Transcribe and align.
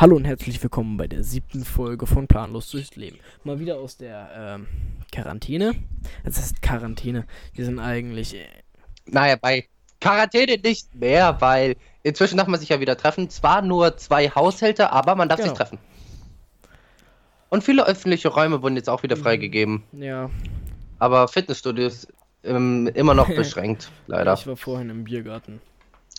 Hallo 0.00 0.14
und 0.14 0.24
herzlich 0.26 0.62
willkommen 0.62 0.96
bei 0.96 1.08
der 1.08 1.24
siebten 1.24 1.64
Folge 1.64 2.06
von 2.06 2.28
Planlos 2.28 2.70
durchs 2.70 2.94
Leben. 2.94 3.18
Mal 3.42 3.58
wieder 3.58 3.78
aus 3.78 3.96
der 3.96 4.30
ähm, 4.36 4.66
Quarantäne. 5.10 5.74
Es 6.22 6.38
ist 6.38 6.62
Quarantäne. 6.62 7.26
Wir 7.52 7.64
sind 7.64 7.80
eigentlich. 7.80 8.34
Äh, 8.36 8.46
Naja, 9.06 9.34
bei 9.40 9.66
Quarantäne 10.00 10.56
nicht 10.62 10.94
mehr, 10.94 11.40
weil 11.40 11.74
inzwischen 12.04 12.36
darf 12.36 12.46
man 12.46 12.60
sich 12.60 12.68
ja 12.68 12.78
wieder 12.78 12.96
treffen. 12.96 13.28
Zwar 13.28 13.60
nur 13.62 13.96
zwei 13.96 14.28
Haushälter, 14.30 14.92
aber 14.92 15.16
man 15.16 15.28
darf 15.28 15.38
Genau. 15.40 15.48
sich 15.50 15.58
treffen. 15.58 15.78
Und 17.48 17.64
viele 17.64 17.84
öffentliche 17.86 18.28
Räume 18.28 18.62
wurden 18.62 18.76
jetzt 18.76 18.88
auch 18.88 19.02
wieder 19.02 19.16
Mhm. 19.16 19.22
freigegeben. 19.22 19.82
ja, 19.92 20.30
Aber 21.00 21.26
Fitnessstudios 21.26 22.06
ähm, 22.44 22.88
immer 22.94 23.14
noch 23.14 23.26
beschränkt, 23.34 23.90
leider. 24.06 24.34
ich 24.34 24.46
war 24.46 24.56
vorhin 24.56 24.90
im 24.90 25.02
Biergarten. 25.04 25.60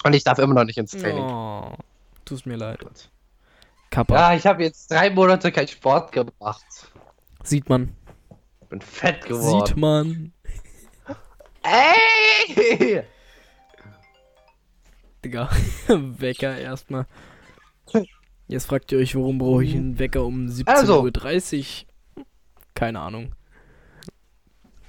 Und 0.04 0.14
ich 0.14 0.26
darf 0.26 0.38
immer 0.40 0.54
noch 0.56 0.66
nicht 0.66 0.78
ins 0.78 0.92
Training. 0.92 1.24
Oh, 1.24 1.74
tut 2.26 2.46
mir 2.46 2.58
leid. 2.58 2.80
Kappa. 3.90 4.16
Ja, 4.16 4.36
ich 4.36 4.46
habe 4.46 4.64
jetzt 4.64 4.92
drei 4.92 5.10
Monate 5.10 5.52
keinen 5.52 5.68
Sport 5.68 6.12
gemacht. 6.12 6.66
Sieht 7.44 7.70
man. 7.70 7.96
Bin 8.70 8.82
fett 8.82 9.26
geworden. 9.26 9.66
Sieht 9.66 9.78
man. 9.78 10.34
Ey! 11.64 13.04
Digga. 15.24 15.50
Wecker 15.88 16.58
erstmal. 16.58 17.06
Jetzt 18.48 18.66
fragt 18.66 18.92
ihr 18.92 19.00
euch, 19.00 19.16
warum 19.16 19.38
brauche 19.38 19.64
ich 19.64 19.76
einen 19.76 20.00
Wecker 20.00 20.24
um 20.26 20.48
17.30 20.48 21.86
Uhr? 22.18 22.26
Keine 22.74 23.00
Ahnung. 23.00 23.36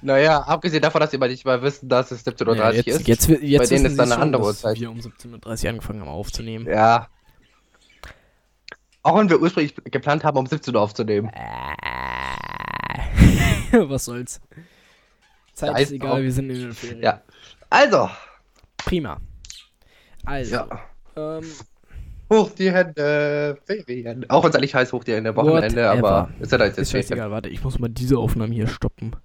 Naja, 0.01 0.39
abgesehen 0.41 0.81
davon, 0.81 0.99
dass 1.01 1.13
ihr 1.13 1.19
mal 1.19 1.29
nicht 1.29 1.45
mal 1.45 1.61
wissen, 1.61 1.87
dass 1.87 2.09
es 2.09 2.25
17.30 2.25 2.47
Uhr 2.47 2.55
Ja, 2.55 2.71
jetzt, 2.71 2.87
ist. 2.87 3.07
jetzt, 3.07 3.27
jetzt 3.27 3.59
Bei 3.69 3.75
denen 3.75 3.85
ist 3.85 3.97
dann 3.99 4.11
eine 4.11 4.21
andere 4.21 4.43
Uhrzeit. 4.43 4.79
wir 4.79 4.89
um 4.89 4.97
17.30 4.97 5.63
Uhr 5.63 5.69
angefangen 5.69 6.01
haben 6.01 6.07
aufzunehmen. 6.09 6.65
Ja. 6.67 7.07
Auch 9.03 9.17
wenn 9.17 9.29
wir 9.29 9.41
ursprünglich 9.41 9.73
geplant 9.85 10.23
haben, 10.23 10.37
um 10.37 10.45
17 10.45 10.75
Uhr 10.75 10.81
aufzunehmen. 10.81 11.31
Was 13.71 14.05
soll's. 14.05 14.39
Zeit 15.53 15.79
ist 15.79 15.91
egal, 15.91 16.11
drauf. 16.11 16.21
wir 16.21 16.31
sind 16.31 16.49
in 16.49 16.59
den 16.61 16.73
Ferien. 16.73 17.01
Ja. 17.03 17.21
Also. 17.69 18.09
Prima. 18.77 19.17
Also, 20.25 20.55
Ja. 20.55 20.67
ähm, 21.15 21.43
Hoch 22.31 22.49
die 22.51 22.71
Hände, 22.71 23.57
Ferien. 23.65 24.29
Auch 24.29 24.43
wenn 24.43 24.51
es 24.51 24.55
eigentlich 24.55 24.73
heißt, 24.73 24.93
hoch 24.93 25.03
die 25.03 25.13
Hände, 25.13 25.35
Wochenende, 25.35 25.83
Whatever. 25.89 26.09
aber 26.11 26.29
ist 26.39 26.51
ja 26.51 26.57
da 26.57 26.65
jetzt 26.65 26.77
ist 26.77 26.91
Ferien. 26.91 27.07
scheißegal, 27.07 27.31
warte, 27.31 27.49
ich 27.49 27.61
muss 27.63 27.77
mal 27.79 27.89
diese 27.89 28.17
Aufnahme 28.17 28.53
hier 28.53 28.67
stoppen. 28.67 29.15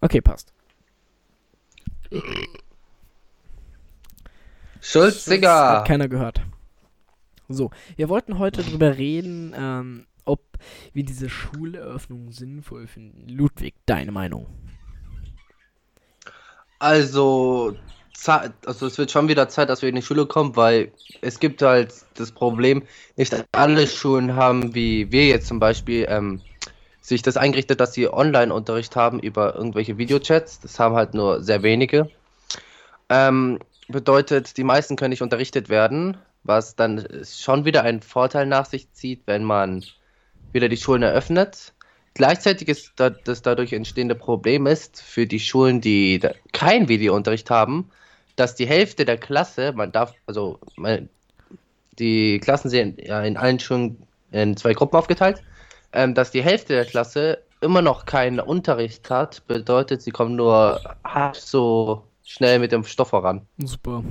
Okay, 0.00 0.20
passt. 0.22 0.52
Schulziger. 4.80 5.78
Hat 5.78 5.86
keiner 5.86 6.08
gehört. 6.08 6.42
So, 7.52 7.70
wir 7.96 8.08
wollten 8.08 8.38
heute 8.38 8.62
drüber 8.62 8.96
reden, 8.96 9.54
ähm, 9.56 10.06
ob 10.24 10.40
wir 10.92 11.04
diese 11.04 11.28
Schuleröffnung 11.28 12.32
sinnvoll 12.32 12.86
finden. 12.86 13.28
Ludwig, 13.28 13.74
deine 13.86 14.12
Meinung? 14.12 14.46
Also, 16.78 17.76
also 18.26 18.86
es 18.86 18.98
wird 18.98 19.10
schon 19.10 19.28
wieder 19.28 19.48
Zeit, 19.48 19.68
dass 19.68 19.82
wir 19.82 19.88
in 19.88 19.94
die 19.94 20.02
Schule 20.02 20.26
kommen, 20.26 20.56
weil 20.56 20.92
es 21.20 21.40
gibt 21.40 21.62
halt 21.62 21.92
das 22.14 22.32
Problem, 22.32 22.82
nicht 23.16 23.34
alle 23.52 23.86
Schulen 23.86 24.34
haben, 24.34 24.74
wie 24.74 25.10
wir 25.12 25.26
jetzt 25.26 25.46
zum 25.46 25.60
Beispiel, 25.60 26.06
ähm, 26.08 26.40
sich 27.00 27.22
das 27.22 27.36
eingerichtet, 27.36 27.80
dass 27.80 27.94
sie 27.94 28.12
Online-Unterricht 28.12 28.94
haben 28.96 29.18
über 29.18 29.56
irgendwelche 29.56 29.98
Videochats. 29.98 30.60
Das 30.60 30.78
haben 30.78 30.94
halt 30.94 31.14
nur 31.14 31.42
sehr 31.42 31.62
wenige. 31.62 32.08
Ähm, 33.08 33.58
bedeutet, 33.88 34.56
die 34.56 34.64
meisten 34.64 34.96
können 34.96 35.10
nicht 35.10 35.22
unterrichtet 35.22 35.68
werden, 35.68 36.16
was 36.44 36.76
dann 36.76 37.06
schon 37.24 37.64
wieder 37.64 37.82
einen 37.82 38.02
Vorteil 38.02 38.46
nach 38.46 38.66
sich 38.66 38.92
zieht, 38.92 39.22
wenn 39.26 39.44
man 39.44 39.84
wieder 40.52 40.68
die 40.68 40.76
Schulen 40.76 41.02
eröffnet. 41.02 41.72
Gleichzeitig 42.14 42.68
ist 42.68 42.92
da, 42.96 43.10
das 43.10 43.42
dadurch 43.42 43.72
entstehende 43.72 44.14
Problem 44.14 44.66
ist 44.66 45.00
für 45.00 45.26
die 45.26 45.40
Schulen, 45.40 45.80
die 45.80 46.18
da 46.18 46.32
kein 46.52 46.88
Videounterricht 46.88 47.48
haben, 47.48 47.90
dass 48.36 48.54
die 48.54 48.66
Hälfte 48.66 49.04
der 49.04 49.16
Klasse, 49.16 49.72
man 49.72 49.92
darf, 49.92 50.14
also 50.26 50.58
man, 50.76 51.08
die 51.98 52.38
Klassen 52.38 52.68
sind 52.68 53.00
ja 53.00 53.22
in 53.22 53.36
allen 53.36 53.60
Schulen 53.60 54.02
in 54.30 54.56
zwei 54.56 54.74
Gruppen 54.74 54.96
aufgeteilt, 54.96 55.42
ähm, 55.92 56.14
dass 56.14 56.30
die 56.30 56.42
Hälfte 56.42 56.74
der 56.74 56.84
Klasse 56.84 57.38
immer 57.60 57.80
noch 57.80 58.06
keinen 58.06 58.40
Unterricht 58.40 59.08
hat, 59.08 59.46
bedeutet, 59.46 60.02
sie 60.02 60.10
kommen 60.10 60.36
nur 60.36 60.80
halb 61.04 61.36
so 61.36 62.02
schnell 62.24 62.58
mit 62.58 62.72
dem 62.72 62.84
Stoff 62.84 63.10
voran. 63.10 63.46
Super. 63.58 64.02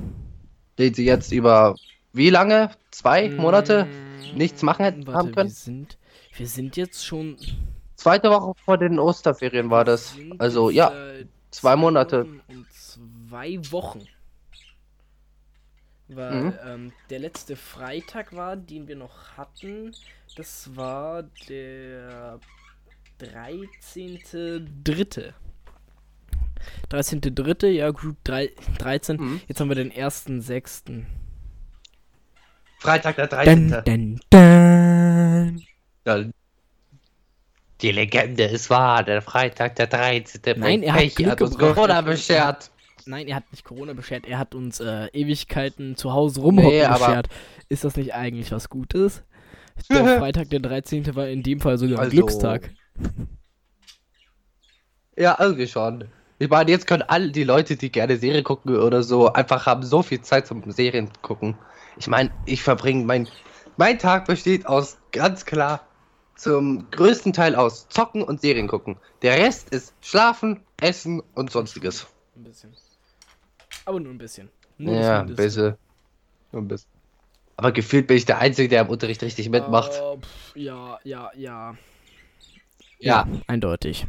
Den 0.77 0.93
sie 0.93 1.05
jetzt 1.05 1.31
über 1.31 1.75
wie 2.13 2.29
lange? 2.29 2.71
Zwei 2.91 3.33
Monate 3.37 3.85
Mm, 3.85 4.37
nichts 4.37 4.61
machen 4.63 4.85
hätten 4.85 5.07
warte, 5.07 5.19
haben 5.19 5.31
können? 5.31 5.49
Wir 5.49 5.55
sind, 5.55 5.97
wir 6.35 6.47
sind 6.47 6.77
jetzt 6.77 7.05
schon. 7.05 7.37
Zweite 7.95 8.29
Woche 8.29 8.53
vor 8.65 8.77
den 8.77 8.99
Osterferien 8.99 9.69
war 9.69 9.85
das. 9.85 10.15
Also 10.39 10.69
jetzt 10.69 10.77
ja, 10.77 10.89
seit 10.89 11.27
zwei 11.51 11.75
Monate. 11.75 12.25
Und 12.47 12.65
zwei 12.71 13.59
Wochen. 13.71 14.07
Weil 16.07 16.43
Mhm. 16.43 16.53
ähm, 16.65 16.93
der 17.09 17.19
letzte 17.19 17.55
Freitag 17.55 18.35
war, 18.35 18.57
den 18.57 18.87
wir 18.87 18.97
noch 18.97 19.37
hatten, 19.37 19.95
das 20.35 20.75
war 20.75 21.23
der 21.47 22.39
13.3. 23.19 25.33
13.3. 26.89 27.67
Ja, 27.67 27.91
Group 27.91 28.17
3, 28.23 28.51
13. 28.77 29.17
Mhm. 29.17 29.41
Jetzt 29.47 29.59
haben 29.61 29.69
wir 29.69 29.75
den 29.75 29.91
1.6. 29.91 31.05
Freitag 32.81 33.15
der 33.15 33.27
13. 33.27 33.69
Dun, 33.85 34.19
dun, 34.31 35.61
dun. 36.03 36.33
Die 37.81 37.91
Legende 37.91 38.45
ist 38.45 38.71
wahr, 38.71 39.03
der 39.03 39.21
Freitag 39.21 39.75
der 39.75 39.85
13. 39.85 40.41
Nein, 40.59 40.81
er 40.81 40.93
hat 40.93 40.99
Pech, 41.01 41.15
Glück 41.15 41.29
hat 41.29 41.41
uns 41.43 41.51
gebracht. 41.57 41.75
Corona 41.75 42.01
beschert. 42.01 42.71
Nein, 43.05 43.27
er 43.27 43.35
hat 43.35 43.51
nicht 43.51 43.63
Corona 43.63 43.93
beschert, 43.93 44.25
er 44.25 44.39
hat 44.39 44.55
uns 44.55 44.79
äh, 44.79 45.05
Ewigkeiten 45.13 45.95
zu 45.95 46.11
Hause 46.11 46.41
rumhocken 46.41 46.71
Nee, 46.71 46.87
beschert. 46.87 47.27
Ist 47.69 47.83
das 47.83 47.95
nicht 47.97 48.15
eigentlich 48.15 48.51
was 48.51 48.67
Gutes? 48.69 49.21
Der 49.91 50.03
Freitag, 50.19 50.49
der 50.49 50.59
13. 50.61 51.15
war 51.15 51.27
in 51.27 51.43
dem 51.43 51.59
Fall 51.59 51.77
sogar 51.77 51.99
ein 51.99 52.05
Also- 52.05 52.15
Glückstag. 52.17 52.71
Ja, 55.15 55.37
irgendwie 55.39 55.67
schon. 55.67 56.05
Ich 56.39 56.49
meine, 56.49 56.71
jetzt 56.71 56.87
können 56.87 57.03
alle 57.03 57.29
die 57.29 57.43
Leute, 57.43 57.75
die 57.75 57.91
gerne 57.91 58.17
Serie 58.17 58.41
gucken 58.41 58.75
oder 58.75 59.03
so, 59.03 59.31
einfach 59.31 59.67
haben 59.67 59.83
so 59.83 60.01
viel 60.01 60.21
Zeit 60.21 60.47
zum 60.47 60.71
Serien 60.71 61.09
gucken. 61.21 61.55
Ich 61.97 62.07
meine, 62.07 62.31
ich 62.45 62.63
verbringe 62.63 63.05
mein, 63.05 63.27
mein 63.77 63.99
Tag 63.99 64.25
besteht 64.25 64.65
aus 64.65 64.97
ganz 65.11 65.45
klar 65.45 65.87
zum 66.35 66.89
größten 66.89 67.33
Teil 67.33 67.55
aus 67.55 67.87
Zocken 67.89 68.23
und 68.23 68.41
Serien 68.41 68.67
gucken. 68.67 68.97
Der 69.21 69.37
Rest 69.37 69.69
ist 69.69 69.93
Schlafen, 70.01 70.61
Essen 70.79 71.21
und 71.35 71.51
sonstiges. 71.51 72.07
Ein 72.35 72.43
bisschen. 72.43 72.73
Aber 73.85 73.99
nur 73.99 74.11
ein 74.11 74.17
bisschen. 74.17 74.49
Nur 74.77 74.95
Ja, 74.95 75.21
ein 75.21 75.35
bisschen. 75.35 75.75
Nur 76.51 76.63
ein 76.63 76.67
bisschen. 76.67 76.89
Aber 77.57 77.71
gefühlt 77.71 78.07
bin 78.07 78.17
ich 78.17 78.25
der 78.25 78.39
Einzige, 78.39 78.69
der 78.69 78.81
im 78.81 78.89
Unterricht 78.89 79.21
richtig 79.21 79.49
mitmacht. 79.49 79.91
Äh, 79.91 80.17
pf, 80.17 80.55
ja, 80.55 80.99
ja, 81.03 81.31
ja. 81.35 81.77
Ja. 82.97 83.27
Eindeutig. 83.45 84.07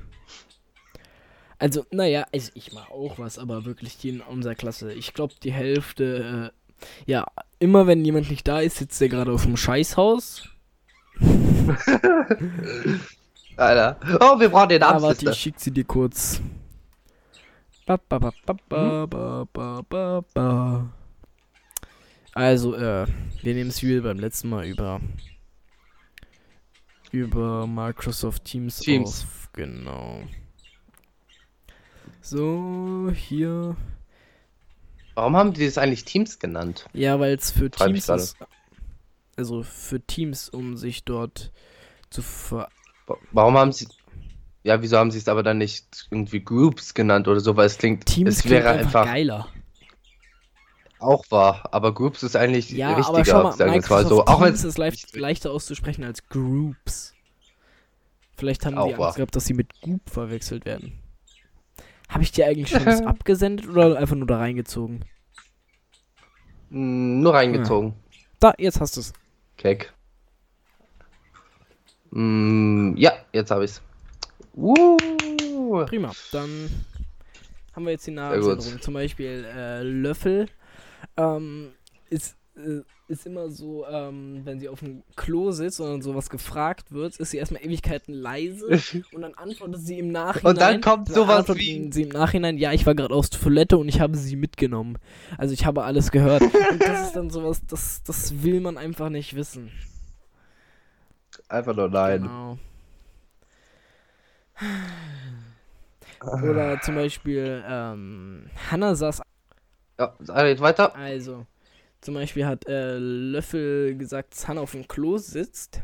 Also, 1.59 1.84
naja, 1.91 2.26
also 2.32 2.50
ich 2.54 2.72
mache 2.72 2.91
auch 2.91 3.19
was, 3.19 3.38
aber 3.38 3.65
wirklich 3.65 3.98
die 3.98 4.09
in 4.09 4.21
unserer 4.21 4.54
Klasse. 4.54 4.92
Ich 4.92 5.15
glaube, 5.15 5.34
die 5.42 5.53
Hälfte, 5.53 6.50
äh, 6.50 6.62
ja, 7.06 7.26
immer 7.59 7.87
wenn 7.87 8.04
jemand 8.04 8.31
nicht 8.31 8.47
da 8.48 8.60
ist, 8.60 8.76
sitzt 8.76 9.00
er 9.03 9.09
gerade 9.09 9.32
auf 9.32 9.44
dem 9.44 9.56
Scheißhaus. 9.56 10.48
Alter. 13.56 14.00
Oh, 14.20 14.41
wir 14.41 14.48
brauchen 14.48 14.70
den 14.70 14.81
Namen. 14.81 15.00
Ja, 15.00 15.03
warte, 15.03 15.31
ich 15.31 15.37
schick 15.37 15.54
sie 15.59 15.71
dir 15.71 15.84
kurz. 15.84 16.41
Ba, 17.87 17.98
ba, 18.09 18.19
ba, 18.19 18.32
ba, 18.47 18.56
ba, 18.69 19.03
hm? 19.03 19.09
ba, 19.53 19.82
ba, 19.88 20.25
ba. 20.34 20.92
Also, 22.34 22.75
äh, 22.75 23.06
wir 23.42 23.54
nehmen 23.54 23.71
es 23.71 23.82
wie 23.82 24.00
beim 24.00 24.19
letzten 24.19 24.48
Mal 24.48 24.66
über 24.66 25.00
über 27.10 27.66
Microsoft 27.66 28.45
Teams, 28.45 28.78
Teams. 28.78 29.22
auf. 29.22 29.48
Genau. 29.53 30.22
So, 32.22 33.12
hier. 33.15 33.77
Warum 35.14 35.36
haben 35.36 35.53
die 35.53 35.64
das 35.66 35.78
eigentlich 35.78 36.04
Teams 36.04 36.38
genannt? 36.38 36.86
Ja, 36.92 37.18
weil 37.20 37.34
es 37.34 37.50
für 37.50 37.64
mich 37.64 37.72
Teams 37.72 38.09
ist. 38.09 38.36
Also 39.36 39.62
für 39.62 40.00
Teams, 40.00 40.48
um 40.48 40.76
sich 40.76 41.04
dort 41.04 41.53
zu 42.10 42.22
ver 42.22 42.68
Wa- 43.06 43.18
Warum 43.32 43.56
haben 43.59 43.72
sie. 43.72 43.88
Ja, 44.64 44.80
wieso 44.82 44.97
haben 44.98 45.10
sie 45.10 45.18
es 45.18 45.28
aber 45.28 45.42
dann 45.42 45.59
nicht 45.59 46.06
irgendwie 46.10 46.44
Groups 46.44 46.94
genannt 46.94 47.26
oder 47.28 47.41
so, 47.41 47.56
weil 47.56 47.66
es 47.66 47.78
klingt, 47.78 48.06
Teams 48.06 48.38
es 48.38 48.48
wäre 48.48 48.70
einfach, 48.70 49.03
einfach 49.03 49.04
geiler. 49.04 49.48
auch 50.98 51.24
wahr, 51.30 51.68
aber 51.72 51.92
Groups 51.94 52.22
ist 52.22 52.36
eigentlich 52.36 52.70
Ja, 52.70 52.97
aber 52.97 52.98
richtiger, 52.98 53.24
schau 53.24 53.42
mal, 53.42 53.53
sagen 53.53 53.74
es 53.74 53.88
mal 53.91 54.04
Microsoft 54.04 54.09
so. 54.09 54.26
Auch 54.26 54.41
wenn 54.41 54.54
Teams 54.54 54.64
ist 54.64 54.78
leicht, 54.78 55.16
leichter 55.16 55.50
auszusprechen 55.50 56.04
als 56.04 56.28
Groups. 56.28 57.14
Vielleicht 58.36 58.64
haben 58.66 58.76
Auch 58.76 58.86
die 58.88 58.98
wahr. 58.98 59.06
Angst 59.09 59.16
gehabt, 59.16 59.36
dass 59.36 59.44
sie 59.47 59.54
mit 59.54 59.80
Group 59.80 60.09
verwechselt 60.10 60.64
werden. 60.64 61.02
Habe 62.12 62.22
ich 62.22 62.32
dir 62.32 62.47
eigentlich 62.47 62.68
schon 62.68 62.84
das 62.84 63.00
abgesendet 63.06 63.68
oder 63.68 63.98
einfach 63.98 64.16
nur 64.16 64.26
da 64.26 64.38
reingezogen? 64.38 65.04
nur 66.74 67.34
reingezogen. 67.34 67.94
Da, 68.41 68.54
jetzt 68.56 68.80
hast 68.80 68.97
du 68.97 69.00
es. 69.00 69.12
Keck. 69.59 69.92
Mm, 72.10 72.94
ja, 72.97 73.12
jetzt 73.32 73.50
habe 73.50 73.64
ich's. 73.64 73.82
Uh. 74.54 74.97
Prima. 75.86 76.12
Dann 76.32 76.70
haben 77.74 77.84
wir 77.84 77.92
jetzt 77.92 78.06
die 78.06 78.10
gut. 78.10 78.16
Namensänderung. 78.16 78.80
Zum 78.80 78.94
Beispiel 78.94 79.44
äh, 79.44 79.82
Löffel 79.82 80.48
ähm, 81.16 81.72
ist, 82.10 82.36
ist 83.09 83.25
immer 83.27 83.51
so, 83.51 83.87
ähm, 83.87 84.43
wenn 84.45 84.60
sie 84.60 84.69
auf 84.69 84.81
dem 84.81 85.03
Klo 85.16 85.53
sitzt 85.53 85.81
und 85.81 85.87
dann 85.89 86.03
sowas 86.03 86.28
gefragt 86.28 86.93
wird, 86.93 87.16
ist 87.16 87.31
sie 87.31 87.39
erstmal 87.39 87.65
Ewigkeiten 87.65 88.13
leise 88.13 88.66
und 89.13 89.22
dann 89.22 89.33
antwortet 89.34 89.81
sie 89.81 89.99
im 89.99 90.13
Nachhinein. 90.13 90.51
Und 90.53 90.60
dann 90.60 90.81
kommt 90.83 91.09
dann 91.09 91.15
sowas 91.15 91.39
antwortet 91.41 91.63
wie- 91.63 91.91
sie 91.93 92.03
im 92.03 92.09
Nachhinein, 92.10 92.59
ja, 92.59 92.72
ich 92.72 92.84
war 92.87 92.95
gerade 92.95 93.15
aus 93.15 93.31
Toilette 93.31 93.78
und 93.78 93.89
ich 93.89 94.01
habe 94.01 94.16
sie 94.19 94.37
mitgenommen. 94.37 94.99
Also 95.39 95.54
ich 95.54 95.65
habe 95.65 95.84
alles 95.84 96.10
gehört. 96.10 96.43
und 96.71 96.83
das 96.83 97.07
ist 97.09 97.16
dann 97.16 97.31
sowas, 97.31 97.63
das, 97.66 98.03
das 98.03 98.43
will 98.43 98.60
man 98.60 98.77
einfach 98.77 99.09
nicht 99.09 99.34
wissen. 99.34 99.71
Einfach 101.48 101.75
nur 101.75 101.89
nein. 101.89 102.22
Genau. 102.22 102.59
Oder 106.43 106.81
zum 106.83 106.95
Beispiel, 106.95 107.63
ähm, 107.66 108.47
Hannah 108.71 108.95
saß, 108.95 109.22
Ja, 109.98 110.15
also 110.19 110.45
jetzt 110.47 110.60
weiter. 110.60 110.95
also, 110.95 111.47
zum 112.03 112.15
Beispiel 112.15 112.47
hat 112.47 112.66
äh, 112.69 112.99
Löffel 112.99 113.97
gesagt, 113.97 114.34
dass 114.34 114.49
Hannah 114.49 114.63
auf 114.63 114.72
dem 114.72 114.89
Klo 114.89 115.19
sitzt. 115.19 115.83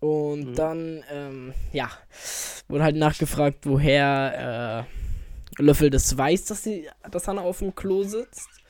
Und 0.00 0.48
Mhm. 0.48 0.54
dann, 0.58 1.02
ähm, 1.10 1.54
ja, 1.72 1.90
wurde 2.68 2.84
halt 2.84 2.96
nachgefragt, 2.96 3.66
woher 3.66 4.86
äh, 5.58 5.62
Löffel 5.62 5.90
das 5.90 6.16
weiß, 6.16 6.44
dass, 6.46 6.62
sie, 6.64 6.88
dass 7.10 7.28
Hannah 7.28 7.42
auf 7.42 7.58
dem 7.60 7.74
Klo 7.74 8.02
sitzt. 8.04 8.62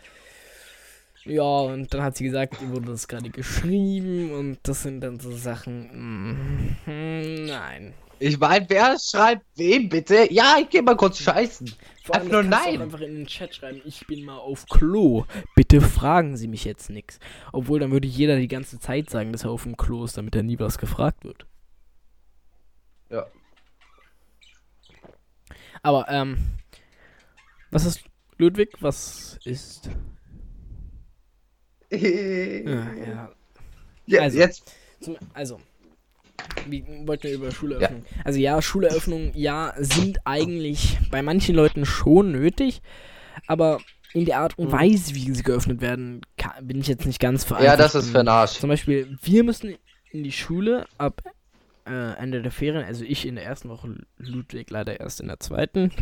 Ja, 1.25 1.43
und 1.43 1.93
dann 1.93 2.03
hat 2.03 2.17
sie 2.17 2.25
gesagt, 2.25 2.61
ihr 2.61 2.71
wurde 2.71 2.93
das 2.93 3.09
gerade 3.09 3.31
geschrieben 3.31 4.33
und 4.33 4.59
das 4.63 4.83
sind 4.83 5.01
dann 5.01 5.19
so 5.21 5.33
Sachen. 5.37 6.77
mm, 6.87 7.45
nein. 7.47 7.95
Ich 8.19 8.39
meine, 8.39 8.67
wer 8.69 8.99
schreibt 8.99 9.45
wem 9.57 9.89
bitte? 9.89 10.33
Ja, 10.33 10.57
ich 10.61 10.69
geh 10.71 10.83
mal 10.83 10.97
kurz 10.97 11.19
scheißen. 11.19 11.77
Vor 12.07 12.15
allem, 12.15 12.31
du 12.31 12.43
nein. 12.45 12.77
auch 12.79 12.83
einfach 12.83 13.01
in 13.01 13.17
den 13.17 13.27
Chat 13.27 13.53
schreiben, 13.57 13.83
ich 13.85 14.07
bin 14.07 14.25
mal 14.25 14.39
auf 14.39 14.67
Klo. 14.67 15.25
Bitte 15.57 15.81
fragen 15.81 16.37
Sie 16.37 16.47
mich 16.47 16.65
jetzt 16.65 16.89
nichts. 16.89 17.19
Obwohl, 17.53 17.81
dann 17.81 17.91
würde 17.91 18.07
jeder 18.07 18.37
die 18.37 18.47
ganze 18.47 18.79
Zeit 18.79 19.11
sagen, 19.11 19.33
dass 19.33 19.43
er 19.43 19.51
auf 19.51 19.65
dem 19.65 19.77
Klo 19.77 20.05
ist, 20.05 20.17
damit 20.17 20.37
er 20.37 20.45
nie 20.45 20.57
was 20.61 20.79
gefragt 20.79 21.25
wird. 21.25 21.47
Ja. 23.11 23.27
Aber, 25.83 26.07
ähm, 26.09 26.39
was 27.73 27.85
ist, 27.85 28.05
Ludwig, 28.39 28.77
was 28.81 29.41
ist? 29.45 29.91
Ja, 31.91 31.99
ja. 32.95 33.33
Ja, 34.07 34.21
Also. 34.21 34.39
Jetzt. 34.39 34.77
Zum, 35.01 35.17
also, 35.35 35.61
wie 36.69 36.85
wollten 37.07 37.25
wir 37.25 37.35
über 37.35 37.51
Schuleröffnung? 37.53 38.05
Also 38.25 38.39
ja, 38.39 38.61
Schuleröffnung, 38.61 39.33
ja, 39.35 39.73
sind 39.79 40.19
eigentlich 40.25 40.99
bei 41.11 41.23
manchen 41.23 41.55
Leuten 41.55 41.85
schon 41.87 42.33
nötig, 42.33 42.83
aber 43.47 43.81
in 44.13 44.25
der 44.25 44.39
Art 44.41 44.59
und 44.59 44.69
Mhm. 44.69 44.73
Weise, 44.73 45.15
wie 45.15 45.31
sie 45.35 45.43
geöffnet 45.43 45.81
werden, 45.81 46.23
ka- 46.39 46.55
bin 46.63 46.81
ich 46.81 46.87
jetzt 46.89 47.07
nicht 47.07 47.21
ganz 47.21 47.43
Ja, 47.43 47.49
verantwortlich. 47.49 47.79
das 47.93 47.95
ist 47.95 48.11
für 48.11 48.27
Arsch. 48.27 48.53
Zum 48.59 48.69
Beispiel, 48.71 49.17
wir 49.23 49.45
müssen 49.45 49.77
in 50.11 50.23
die 50.25 50.33
Schule 50.33 50.87
ab 50.99 51.23
äh, 51.89 52.15
Ende 52.19 52.43
der 52.43 52.51
Ferien, 52.51 52.85
also 52.85 53.05
ich 53.05 53.27
in 53.27 53.37
der 53.37 53.45
ersten 53.45 53.69
Woche, 53.69 53.95
Ludwig 54.19 54.71
leider 54.71 54.99
erst 54.99 55.21
in 55.21 55.29
der 55.29 55.39
zweiten, 55.39 55.93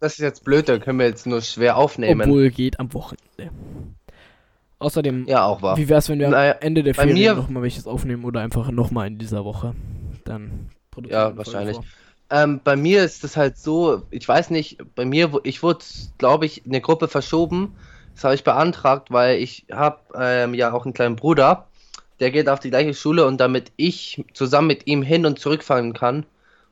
Das 0.00 0.14
ist 0.14 0.18
jetzt 0.18 0.44
blöd, 0.44 0.68
da 0.68 0.78
können 0.78 0.98
wir 0.98 1.06
jetzt 1.06 1.26
nur 1.26 1.40
schwer 1.40 1.78
aufnehmen. 1.78 2.20
obwohl 2.20 2.50
geht 2.50 2.78
am 2.78 2.92
Wochenende. 2.92 3.50
Außerdem, 4.78 5.26
ja, 5.26 5.44
auch 5.44 5.62
wahr. 5.62 5.76
wie 5.76 5.88
wär's, 5.88 6.08
wenn 6.08 6.18
wir 6.18 6.28
Naja, 6.28 6.52
am 6.52 6.58
Ende 6.60 6.82
der 6.82 6.94
Ferien 6.94 7.36
nochmal 7.36 7.62
welches 7.62 7.86
aufnehmen 7.86 8.24
oder 8.24 8.40
einfach 8.40 8.70
nochmal 8.70 9.06
in 9.06 9.18
dieser 9.18 9.44
Woche? 9.44 9.74
Dann 10.24 10.70
produzieren 10.90 11.30
Ja, 11.30 11.36
wahrscheinlich. 11.36 11.78
Ähm, 12.30 12.60
bei 12.64 12.74
mir 12.74 13.04
ist 13.04 13.22
es 13.22 13.36
halt 13.36 13.58
so, 13.58 14.02
ich 14.10 14.26
weiß 14.26 14.50
nicht, 14.50 14.78
bei 14.94 15.04
mir, 15.04 15.30
ich 15.44 15.62
wurde, 15.62 15.84
glaube 16.18 16.46
ich, 16.46 16.64
in 16.64 16.72
eine 16.72 16.80
Gruppe 16.80 17.08
verschoben. 17.08 17.76
Das 18.14 18.24
habe 18.24 18.34
ich 18.34 18.44
beantragt, 18.44 19.10
weil 19.10 19.38
ich 19.38 19.66
habe 19.70 19.98
ähm, 20.18 20.54
ja 20.54 20.72
auch 20.72 20.84
einen 20.84 20.94
kleinen 20.94 21.16
Bruder, 21.16 21.66
der 22.20 22.30
geht 22.30 22.48
auf 22.48 22.60
die 22.60 22.70
gleiche 22.70 22.94
Schule 22.94 23.26
und 23.26 23.38
damit 23.38 23.72
ich 23.76 24.24
zusammen 24.32 24.68
mit 24.68 24.86
ihm 24.86 25.02
hin 25.02 25.26
und 25.26 25.38
zurückfahren 25.38 25.92
kann 25.92 26.24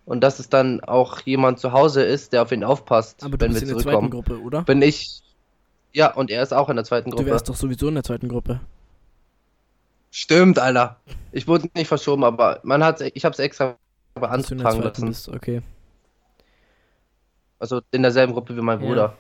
und 0.05 0.23
dass 0.23 0.39
es 0.39 0.49
dann 0.49 0.81
auch 0.81 1.21
jemand 1.21 1.59
zu 1.59 1.73
Hause 1.73 2.03
ist, 2.03 2.33
der 2.33 2.43
auf 2.43 2.53
ihn 2.53 2.65
aufpasst, 2.65 3.25
Aber 3.25 3.41
wenn 3.41 3.55
wir 3.55 3.65
zurückkommen. 3.65 4.11
Gruppe, 4.11 4.41
oder? 4.41 4.63
Bin 4.63 4.83
ich, 4.83 5.23
ja, 5.95 6.13
und 6.15 6.31
er 6.31 6.43
ist 6.43 6.53
auch 6.53 6.69
in 6.69 6.77
der 6.77 6.85
zweiten 6.85 7.11
Du 7.11 7.17
Gruppe. 7.17 7.31
wärst 7.31 7.49
doch 7.49 7.57
sowieso 7.57 7.89
in 7.89 7.95
der 7.95 8.05
zweiten 8.05 8.29
Gruppe. 8.29 8.61
Stimmt, 10.11 10.59
Alter. 10.59 11.01
Ich 11.33 11.49
wurde 11.49 11.69
nicht 11.75 11.89
verschoben, 11.89 12.25
aber 12.25 12.61
man 12.65 12.85
hat, 12.85 13.01
ich 13.01 13.25
habe 13.25 13.33
es 13.33 13.39
extra 13.39 13.77
du 14.15 14.21
beantragen 14.21 14.83
lassen. 14.83 15.07
bist, 15.09 15.29
okay. 15.29 15.63
Also 17.59 17.81
in 17.93 18.03
derselben 18.03 18.33
Gruppe 18.35 18.57
wie 18.57 18.61
mein 18.61 18.81
Ja. 18.81 18.87
Bruder. 18.87 19.17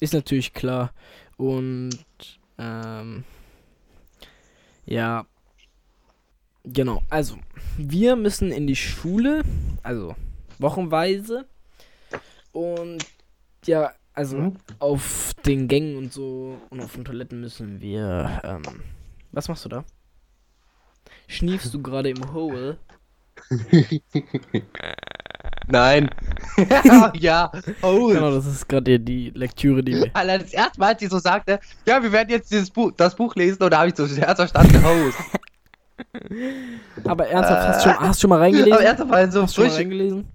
Ist 0.00 0.12
natürlich 0.12 0.52
klar. 0.52 0.92
Und, 1.36 1.90
ähm, 2.58 3.24
ja. 4.84 5.24
Genau, 6.64 7.02
also, 7.10 7.36
wir 7.76 8.14
müssen 8.16 8.52
in 8.52 8.66
die 8.66 8.76
Schule, 8.76 9.42
also 9.82 10.14
wochenweise. 10.58 11.46
Und, 12.52 13.04
ja, 13.64 13.92
also 14.14 14.36
Mhm. 14.38 14.56
auf 14.78 15.32
den 15.46 15.68
Gängen 15.68 15.96
und 15.96 16.12
so 16.12 16.58
und 16.70 16.80
auf 16.80 16.92
den 16.94 17.04
Toiletten 17.04 17.40
müssen 17.40 17.80
wir, 17.80 18.40
ähm, 18.44 18.62
was 19.32 19.48
machst 19.48 19.64
du 19.64 19.68
da? 19.68 19.84
Schniefst 21.28 21.72
du 21.72 21.80
gerade 21.82 22.10
im 22.10 22.32
Hole? 22.32 22.78
Nein. 25.68 26.10
ja. 27.14 27.50
Oh. 27.82 28.08
Genau, 28.08 28.30
das 28.32 28.46
ist 28.46 28.68
gerade 28.68 28.98
die 29.00 29.30
Lektüre, 29.30 29.82
die 29.82 29.94
wir. 29.94 30.10
Alter, 30.14 30.38
das 30.40 30.52
erste 30.52 30.80
Mal, 30.80 30.88
als 30.88 31.00
sie 31.00 31.06
so 31.06 31.18
sagte, 31.18 31.60
ja, 31.86 32.02
wir 32.02 32.12
werden 32.12 32.28
jetzt 32.30 32.50
dieses 32.50 32.70
Buch, 32.70 32.92
das 32.96 33.14
Buch 33.14 33.34
lesen, 33.36 33.62
und 33.62 33.70
da 33.72 33.78
habe 33.78 33.88
ich 33.88 33.94
so 33.96 34.02
ernst 34.04 34.36
verstanden, 34.36 34.84
Hose. 34.84 35.16
Aber 37.04 37.26
ernsthaft, 37.28 37.68
hast 37.68 37.84
du 37.86 37.90
schon, 37.90 38.00
hast 38.00 38.18
du 38.18 38.20
schon 38.22 38.30
mal 38.30 38.38
reingelesen? 38.40 38.72
Aber 38.72 38.82
erst 38.82 39.04
mal 39.06 39.30
so 39.32 39.42
hast 39.42 39.52
du 39.52 39.54
schon 39.54 39.64
mal 39.64 39.70
frisch. 39.70 39.78
reingelesen? 39.80 40.28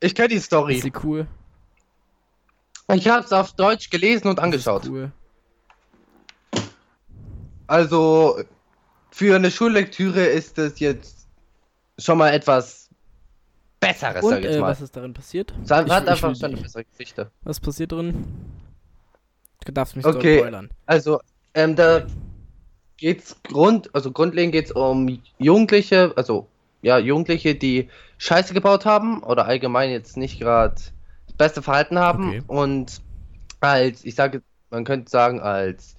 Ich 0.00 0.14
kenne 0.14 0.28
die 0.28 0.34
Ist 0.36 0.44
Story. 0.46 0.80
sie 0.80 0.92
cool? 1.04 1.26
Ich 2.94 3.06
habe 3.08 3.24
es 3.24 3.32
auf 3.32 3.52
Deutsch 3.52 3.90
gelesen 3.90 4.28
und 4.28 4.40
angeschaut. 4.40 4.86
Cool. 4.88 5.12
Also, 7.66 8.38
für 9.10 9.36
eine 9.36 9.50
Schullektüre 9.50 10.24
ist 10.24 10.58
es 10.58 10.78
jetzt 10.80 11.26
schon 11.98 12.18
mal 12.18 12.30
etwas 12.30 12.88
Besseres, 13.80 14.24
Und 14.24 14.38
ich 14.38 14.46
äh, 14.46 14.60
was 14.60 14.80
ist 14.80 14.96
darin 14.96 15.12
passiert? 15.14 15.52
Es 15.62 15.70
hat 15.70 15.86
Ich- 15.86 15.92
ich 15.92 16.08
einfach 16.08 16.28
will 16.28 16.34
schon 16.36 16.52
eine 16.52 16.56
bessere 16.62 16.84
Geschichte. 16.84 17.30
Was 17.42 17.60
passiert 17.60 17.92
drin? 17.92 18.24
Du 19.64 19.72
darfst 19.72 19.94
mich 19.96 20.06
Okay. 20.06 20.38
spoilern. 20.38 20.70
Also, 20.86 21.20
ähm, 21.54 21.76
da 21.76 22.06
geht's 22.96 23.36
grund, 23.42 23.94
also 23.94 24.10
grundlegend 24.10 24.52
geht's 24.52 24.72
um 24.72 25.20
Jugendliche, 25.38 26.12
also 26.16 26.48
ja, 26.82 26.98
Jugendliche, 26.98 27.54
die 27.54 27.88
Scheiße 28.16 28.54
gebaut 28.54 28.84
haben 28.86 29.22
oder 29.22 29.44
allgemein 29.46 29.90
jetzt 29.90 30.16
nicht 30.16 30.38
gerade 30.40 30.76
beste 31.38 31.62
Verhalten 31.62 31.98
haben 31.98 32.30
Okay. 32.30 32.42
und 32.46 33.00
als, 33.60 34.04
ich 34.04 34.14
sage, 34.14 34.42
man 34.70 34.84
könnte 34.84 35.10
sagen, 35.10 35.40
als 35.40 35.96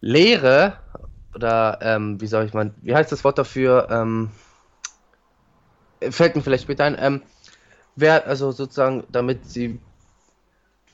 Lehre 0.00 0.78
oder 1.34 1.78
ähm, 1.82 2.20
wie 2.20 2.26
soll 2.26 2.46
ich 2.46 2.54
mal, 2.54 2.72
wie 2.82 2.94
heißt 2.94 3.12
das 3.12 3.24
Wort 3.24 3.38
dafür? 3.38 3.88
Ähm, 3.90 4.30
fällt 6.10 6.36
mir 6.36 6.42
vielleicht 6.42 6.64
später 6.64 6.84
ein. 6.84 6.96
Ähm, 6.98 7.22
wer, 7.94 8.26
also 8.26 8.52
sozusagen, 8.52 9.04
damit 9.10 9.46
sie 9.46 9.80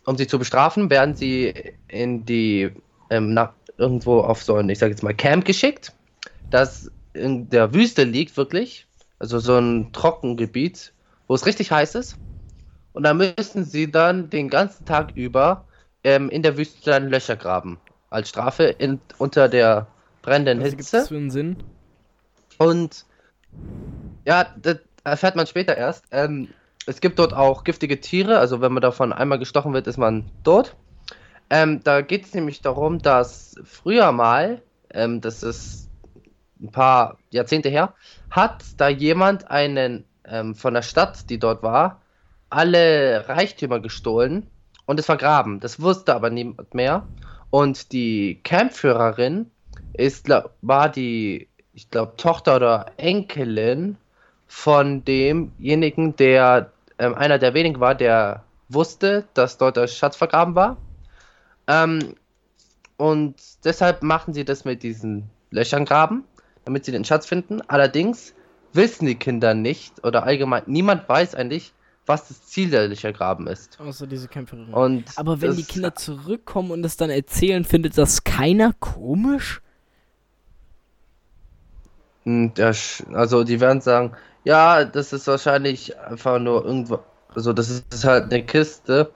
um 0.04 0.16
sie 0.16 0.26
zu 0.26 0.38
bestrafen, 0.38 0.90
werden 0.90 1.14
sie 1.14 1.54
in 1.88 2.24
die 2.24 2.72
ähm, 3.10 3.34
nach, 3.34 3.52
irgendwo 3.78 4.20
auf 4.20 4.42
so 4.42 4.56
ein, 4.56 4.68
ich 4.68 4.78
sage 4.78 4.92
jetzt 4.92 5.02
mal, 5.02 5.14
Camp 5.14 5.44
geschickt, 5.44 5.92
das 6.50 6.90
in 7.12 7.48
der 7.50 7.74
Wüste 7.74 8.04
liegt, 8.04 8.36
wirklich. 8.36 8.86
Also 9.18 9.38
so 9.38 9.56
ein 9.56 9.92
Trockengebiet, 9.92 10.92
wo 11.28 11.34
es 11.34 11.46
richtig 11.46 11.70
heiß 11.70 11.94
ist. 11.94 12.18
Und 12.92 13.04
da 13.04 13.14
müssen 13.14 13.64
sie 13.64 13.90
dann 13.90 14.30
den 14.30 14.48
ganzen 14.48 14.84
Tag 14.84 15.12
über 15.14 15.64
ähm, 16.04 16.28
in 16.30 16.42
der 16.42 16.56
Wüste 16.56 16.90
dann 16.90 17.08
Löcher 17.08 17.36
graben. 17.36 17.78
Als 18.10 18.28
Strafe 18.28 18.64
in, 18.64 19.00
unter 19.18 19.48
der 19.48 19.86
brennenden 20.20 20.60
Was 20.60 20.70
Hitze. 20.70 20.98
es 20.98 21.08
für 21.08 21.16
einen 21.16 21.30
Sinn? 21.30 21.56
Und 22.58 23.06
ja, 24.26 24.46
das 24.60 24.78
erfährt 25.04 25.36
man 25.36 25.46
später 25.46 25.76
erst. 25.76 26.04
Ähm, 26.10 26.48
es 26.86 27.00
gibt 27.00 27.18
dort 27.18 27.32
auch 27.32 27.64
giftige 27.64 28.00
Tiere, 28.00 28.38
also 28.38 28.60
wenn 28.60 28.72
man 28.72 28.82
davon 28.82 29.12
einmal 29.12 29.38
gestochen 29.38 29.72
wird, 29.72 29.86
ist 29.86 29.98
man 29.98 30.30
tot. 30.44 30.74
Ähm, 31.50 31.80
da 31.84 32.00
geht 32.00 32.24
es 32.24 32.34
nämlich 32.34 32.60
darum, 32.60 33.00
dass 33.00 33.54
früher 33.64 34.10
mal, 34.12 34.62
ähm, 34.90 35.20
das 35.20 35.42
ist 35.42 35.88
ein 36.60 36.70
paar 36.70 37.18
Jahrzehnte 37.30 37.68
her, 37.68 37.94
hat 38.30 38.64
da 38.78 38.88
jemand 38.88 39.50
einen 39.50 40.04
ähm, 40.24 40.54
von 40.54 40.74
der 40.74 40.82
Stadt, 40.82 41.28
die 41.30 41.38
dort 41.38 41.62
war, 41.62 42.01
alle 42.52 43.28
Reichtümer 43.28 43.80
gestohlen 43.80 44.46
und 44.86 45.00
es 45.00 45.06
vergraben. 45.06 45.60
Das 45.60 45.80
wusste 45.80 46.14
aber 46.14 46.30
niemand 46.30 46.74
mehr. 46.74 47.06
Und 47.50 47.92
die 47.92 48.40
Campführerin 48.44 49.50
ist, 49.94 50.28
war 50.60 50.88
die, 50.88 51.48
ich 51.72 51.90
glaube, 51.90 52.14
Tochter 52.16 52.56
oder 52.56 52.86
Enkelin 52.96 53.96
von 54.46 55.04
demjenigen, 55.04 56.16
der 56.16 56.72
ähm, 56.98 57.14
einer 57.14 57.38
der 57.38 57.54
wenigen 57.54 57.80
war, 57.80 57.94
der 57.94 58.44
wusste, 58.68 59.24
dass 59.34 59.58
dort 59.58 59.76
der 59.76 59.86
Schatz 59.86 60.16
vergraben 60.16 60.54
war. 60.54 60.76
Ähm, 61.66 62.14
und 62.96 63.34
deshalb 63.64 64.02
machen 64.02 64.34
sie 64.34 64.44
das 64.44 64.64
mit 64.64 64.82
diesen 64.82 65.30
Löchern 65.50 65.84
graben, 65.84 66.24
damit 66.64 66.84
sie 66.84 66.92
den 66.92 67.04
Schatz 67.04 67.26
finden. 67.26 67.62
Allerdings 67.66 68.34
wissen 68.72 69.06
die 69.06 69.14
Kinder 69.14 69.54
nicht 69.54 70.04
oder 70.04 70.24
allgemein 70.24 70.62
niemand 70.66 71.08
weiß 71.08 71.34
eigentlich, 71.34 71.72
was 72.12 72.28
das 72.28 72.46
Ziel 72.46 72.70
der 72.70 72.88
Löchergraben 72.88 73.46
ist. 73.46 73.78
Außer 73.80 74.06
diese 74.06 74.28
Kämpferin. 74.28 74.72
Und 74.72 75.04
Aber 75.16 75.40
wenn 75.40 75.56
die 75.56 75.64
Kinder 75.64 75.94
zurückkommen 75.94 76.70
und 76.70 76.84
es 76.84 76.96
dann 76.96 77.10
erzählen, 77.10 77.64
findet 77.64 77.98
das 77.98 78.24
keiner 78.24 78.72
komisch? 78.78 79.60
Hm, 82.24 82.52
also 83.12 83.44
die 83.44 83.60
werden 83.60 83.80
sagen, 83.80 84.12
ja, 84.44 84.84
das 84.84 85.12
ist 85.12 85.26
wahrscheinlich 85.26 85.98
einfach 85.98 86.38
nur 86.38 86.64
irgendwo, 86.64 87.00
also 87.34 87.52
das 87.52 87.68
ist, 87.70 87.92
ist 87.92 88.04
halt 88.04 88.32
eine 88.32 88.44
Kiste, 88.44 89.12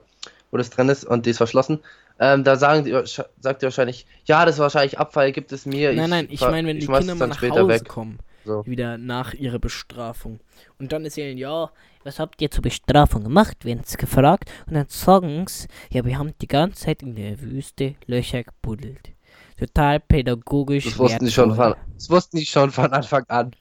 wo 0.51 0.57
das 0.57 0.69
drin 0.69 0.89
ist 0.89 1.05
und 1.05 1.25
die 1.25 1.29
ist 1.31 1.37
verschlossen. 1.37 1.79
Ähm, 2.19 2.43
da 2.43 2.55
sagen 2.55 2.83
die, 2.83 2.91
sagt 3.39 3.61
ihr 3.61 3.67
wahrscheinlich, 3.67 4.07
ja, 4.25 4.43
das 4.45 4.55
ist 4.55 4.59
wahrscheinlich 4.59 4.97
Abfall, 4.99 5.31
gibt 5.31 5.51
es 5.51 5.65
mir. 5.65 5.93
nein, 5.93 6.09
nein, 6.09 6.27
ich 6.29 6.39
ver- 6.39 6.51
meine, 6.51 6.67
wenn 6.67 6.79
die 6.79 6.87
Kinder 6.87 7.13
mal 7.15 7.19
dann 7.19 7.29
nach 7.29 7.37
später 7.37 7.61
Hause 7.61 7.67
weg. 7.69 7.87
kommen, 7.87 8.17
So. 8.43 8.65
wieder 8.65 8.97
nach 8.97 9.33
ihrer 9.33 9.59
Bestrafung. 9.59 10.39
Und 10.79 10.91
dann 10.91 11.05
erzählen, 11.05 11.37
ja, 11.37 11.69
was 12.07 12.19
habt 12.19 12.41
ihr 12.41 12.49
zur 12.49 12.61
Bestrafung 12.63 13.23
gemacht, 13.23 13.65
werden 13.65 13.83
sie 13.85 13.97
gefragt. 13.97 14.49
Und 14.65 14.73
dann 14.75 14.87
sagen 14.87 15.45
sie, 15.47 15.67
ja, 15.91 16.05
wir 16.05 16.17
haben 16.17 16.33
die 16.41 16.47
ganze 16.47 16.85
Zeit 16.85 17.03
in 17.03 17.15
der 17.15 17.39
Wüste 17.41 17.95
Löcher 18.05 18.43
gebuddelt. 18.43 19.11
Total 19.59 19.99
pädagogisch. 19.99 20.85
Das 20.85 20.97
wussten 20.97 21.25
die 21.25 21.31
schon 21.31 21.53
von, 21.55 21.75
das 21.95 22.09
wussten 22.09 22.37
die 22.37 22.45
schon 22.45 22.71
von 22.71 22.93
Anfang 22.93 23.25
an. 23.27 23.51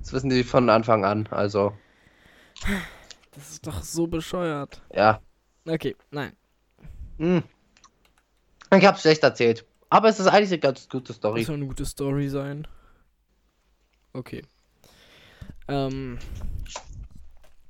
Das 0.00 0.12
wissen 0.12 0.30
die 0.30 0.44
von 0.44 0.68
Anfang 0.70 1.04
an, 1.04 1.26
also, 1.30 1.72
Das 3.32 3.50
ist 3.50 3.66
doch 3.66 3.82
so 3.82 4.06
bescheuert. 4.06 4.80
ja. 4.94 5.20
Okay, 5.66 5.96
nein. 6.10 6.32
Hm. 7.18 7.42
Ich 8.76 8.84
hab's 8.84 9.00
schlecht 9.00 9.22
erzählt. 9.22 9.64
Aber 9.88 10.08
es 10.10 10.20
ist 10.20 10.26
eigentlich 10.26 10.50
eine 10.50 10.58
ganz 10.58 10.88
gute 10.90 11.08
Das 11.08 11.16
Story. 11.16 11.42
soll 11.42 11.54
eine 11.56 11.66
gute 11.66 11.86
Story 11.86 12.28
sein. 12.28 12.68
Okay. 14.12 14.42
Ähm, 15.68 16.18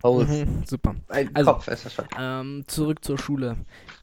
Oh, 0.05 0.23
mhm, 0.23 0.63
super. 0.67 0.95
Ein 1.09 1.35
Also- 1.35 1.53
Kopf 1.53 1.67
ist 1.69 1.87
das 1.87 1.95
schon. 1.95 2.05
Ähm, 2.19 2.65
zurück 2.67 3.03
zur 3.05 3.19
Schule. 3.19 3.57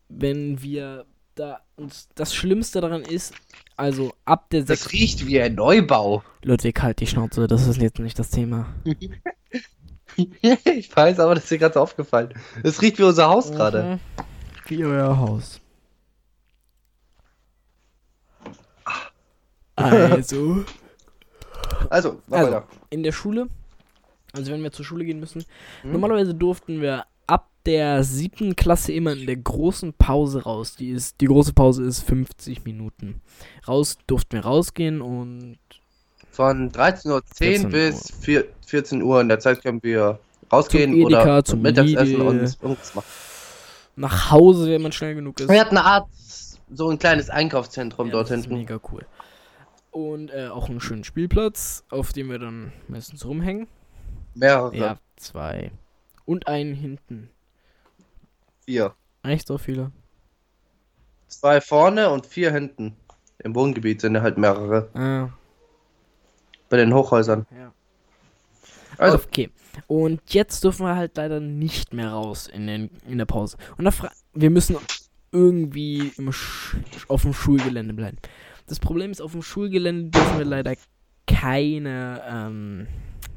Wenn 0.10 0.62
wir 0.62 1.06
da 1.36 1.62
uns 1.76 2.10
das 2.16 2.34
Schlimmste 2.34 2.82
daran 2.82 3.04
ist, 3.04 3.34
also 3.78 4.12
ab 4.26 4.50
der 4.50 4.62
Das 4.64 4.82
sechs 4.82 4.92
riecht 4.94 5.26
wie 5.28 5.40
ein 5.40 5.56
Neubau. 5.56 6.24
Ludwig, 6.44 6.82
halt 6.82 7.00
die 7.02 7.08
Schnauze, 7.08 7.48
das 7.48 7.68
ist 7.68 7.80
jetzt 7.80 8.00
nicht 8.00 8.18
das 8.18 8.32
Thema. 8.32 8.66
ich 10.16 10.96
weiß, 10.96 11.20
aber 11.20 11.36
das 11.36 11.46
ist 11.46 11.52
mir 11.52 11.60
gerade 11.60 11.76
so 11.76 11.80
aufgefallen. 11.82 12.34
Es 12.64 12.82
riecht 12.82 12.98
wie 12.98 13.04
unser 13.04 13.28
Haus 13.30 13.52
gerade. 13.52 13.84
Mhm. 13.84 14.00
Wie 14.68 14.84
euer 14.84 15.18
Haus. 15.20 15.60
Also, 19.76 20.66
Also, 21.90 22.22
Also. 22.30 22.48
weiter. 22.52 22.68
in 22.90 23.04
der 23.04 23.12
Schule, 23.12 23.48
also 24.34 24.52
wenn 24.52 24.64
wir 24.64 24.72
zur 24.72 24.86
Schule 24.86 25.06
gehen 25.06 25.20
müssen, 25.20 25.44
Hm? 25.82 25.92
normalerweise 25.92 26.34
durften 26.36 26.82
wir 26.82 27.06
ab 27.28 27.50
der 27.66 28.04
siebten 28.04 28.56
Klasse 28.56 28.92
immer 28.92 29.14
in 29.14 29.26
der 29.26 29.38
großen 29.38 29.94
Pause 29.94 30.44
raus. 30.44 30.76
Die 30.76 30.90
ist, 30.90 31.22
die 31.22 31.28
große 31.28 31.54
Pause 31.54 31.84
ist 31.84 32.02
50 32.02 32.64
Minuten. 32.66 33.22
Raus 33.68 33.98
durften 34.08 34.34
wir 34.34 34.42
rausgehen 34.46 35.02
und 35.02 35.58
Von 36.32 36.72
13.10 36.72 37.10
Uhr 37.12 37.22
14 37.36 37.70
bis 37.70 38.12
4, 38.22 38.46
14 38.66 39.02
Uhr 39.04 39.22
in 39.22 39.30
der 39.30 39.40
Zeit 39.40 39.62
können 39.62 39.82
wir 39.84 40.20
rausgehen 40.52 40.92
Zum 40.92 41.02
Edeka, 41.02 41.22
oder 41.24 41.44
zum 41.46 41.62
Mittagessen 41.62 42.06
Lidl. 42.06 42.22
und 42.22 42.38
irgendwas 42.62 42.96
machen. 42.96 43.06
nach 43.96 44.32
Hause, 44.32 44.70
wenn 44.72 44.82
man 44.82 44.92
schnell 44.92 45.16
genug 45.16 45.40
ist. 45.40 45.50
Wir 45.50 45.60
hatten 45.62 45.78
eine 45.78 45.86
Art, 45.86 46.08
so 46.74 46.90
ein 46.90 46.98
kleines 47.00 47.30
Einkaufszentrum 47.30 48.08
Ja, 48.08 48.14
dort 48.14 48.30
das 48.32 48.40
ist 48.40 48.46
hinten. 48.46 48.58
mega 48.60 48.80
cool. 48.92 49.06
Und 49.92 50.32
äh, 50.32 50.48
auch 50.48 50.70
einen 50.70 50.80
schönen 50.80 51.04
Spielplatz, 51.04 51.84
auf 51.90 52.14
dem 52.14 52.30
wir 52.30 52.40
dann 52.40 52.72
meistens 52.88 53.26
rumhängen. 53.26 53.68
Mehrere. 54.34 54.76
Ja, 54.76 54.98
zwei. 55.16 55.72
Und 56.26 56.48
einen 56.48 56.74
hinten. 56.74 57.30
Vier. 58.66 58.94
Echt 59.24 59.48
so 59.48 59.58
viele? 59.58 59.92
Zwei 61.28 61.62
vorne 61.62 62.10
und 62.10 62.26
vier 62.26 62.52
hinten. 62.52 62.96
Im 63.40 63.56
Wohngebiet 63.56 64.02
sind 64.02 64.16
ja 64.16 64.22
halt 64.22 64.38
mehrere. 64.38 64.90
Ah, 64.94 65.30
Bei 66.70 66.78
den 66.78 66.94
Hochhäusern. 66.94 67.46
ja. 67.56 67.74
Also, 68.98 69.18
Okay. 69.18 69.50
Und 69.88 70.22
jetzt 70.34 70.64
dürfen 70.64 70.86
wir 70.86 70.96
halt 70.96 71.16
leider 71.18 71.40
nicht 71.40 71.94
mehr 71.94 72.12
raus 72.12 72.48
in, 72.48 72.68
den, 72.68 72.90
in 73.08 73.18
der 73.18 73.26
Pause. 73.26 73.58
Und 73.78 73.86
da 73.86 73.92
wir 74.34 74.50
müssen 74.50 74.76
irgendwie 75.32 76.12
auf 77.08 77.22
dem 77.22 77.34
Schulgelände 77.34 77.94
bleiben. 77.94 78.18
Das 78.68 78.80
Problem 78.80 79.12
ist, 79.12 79.22
auf 79.22 79.32
dem 79.32 79.42
Schulgelände 79.42 80.10
dürfen 80.10 80.38
wir 80.38 80.46
leider 80.46 80.76
keine 81.26 82.22
ähm, 82.28 82.88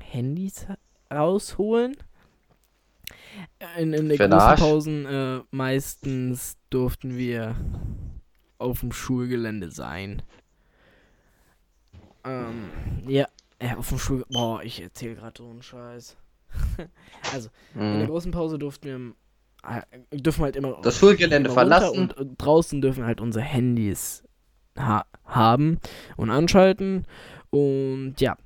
Handys 0.01 0.67
rausholen. 1.13 1.97
In, 3.79 3.93
in 3.93 4.09
den 4.09 4.19
großen. 4.19 4.57
Pausen 4.57 5.07
äh, 5.07 5.41
meistens 5.51 6.57
durften 6.71 7.17
wir 7.17 7.57
auf 8.59 8.81
dem 8.81 8.93
Schulgelände 8.93 9.71
sein. 9.71 10.23
Ähm, 12.25 12.71
ja, 13.07 13.27
äh, 13.59 13.75
auf 13.75 13.89
dem 13.89 13.99
Schul... 13.99 14.25
Boah, 14.31 14.63
ich 14.63 14.81
erzähle 14.81 15.17
gerade 15.17 15.43
so 15.43 15.49
einen 15.49 15.63
Scheiß. 15.63 16.17
also, 17.33 17.51
in 17.75 17.81
der 17.81 18.05
mh. 18.05 18.07
großen 18.07 18.31
Pause 18.31 18.59
durften 18.59 19.15
wir... 19.65 19.81
Äh, 20.11 20.17
dürfen 20.17 20.45
halt 20.45 20.57
immer... 20.57 20.81
das 20.83 20.99
Schulgelände 20.99 21.49
immer 21.49 21.55
verlassen. 21.55 21.99
Und, 21.99 22.17
und 22.17 22.37
draußen 22.39 22.81
dürfen 22.81 23.05
halt 23.05 23.21
unsere 23.21 23.45
Handys 23.45 24.23
ha 24.79 25.05
haben 25.25 25.79
und 26.17 26.31
anschalten. 26.31 27.07
Und 27.51 28.17
ja, 28.19 28.37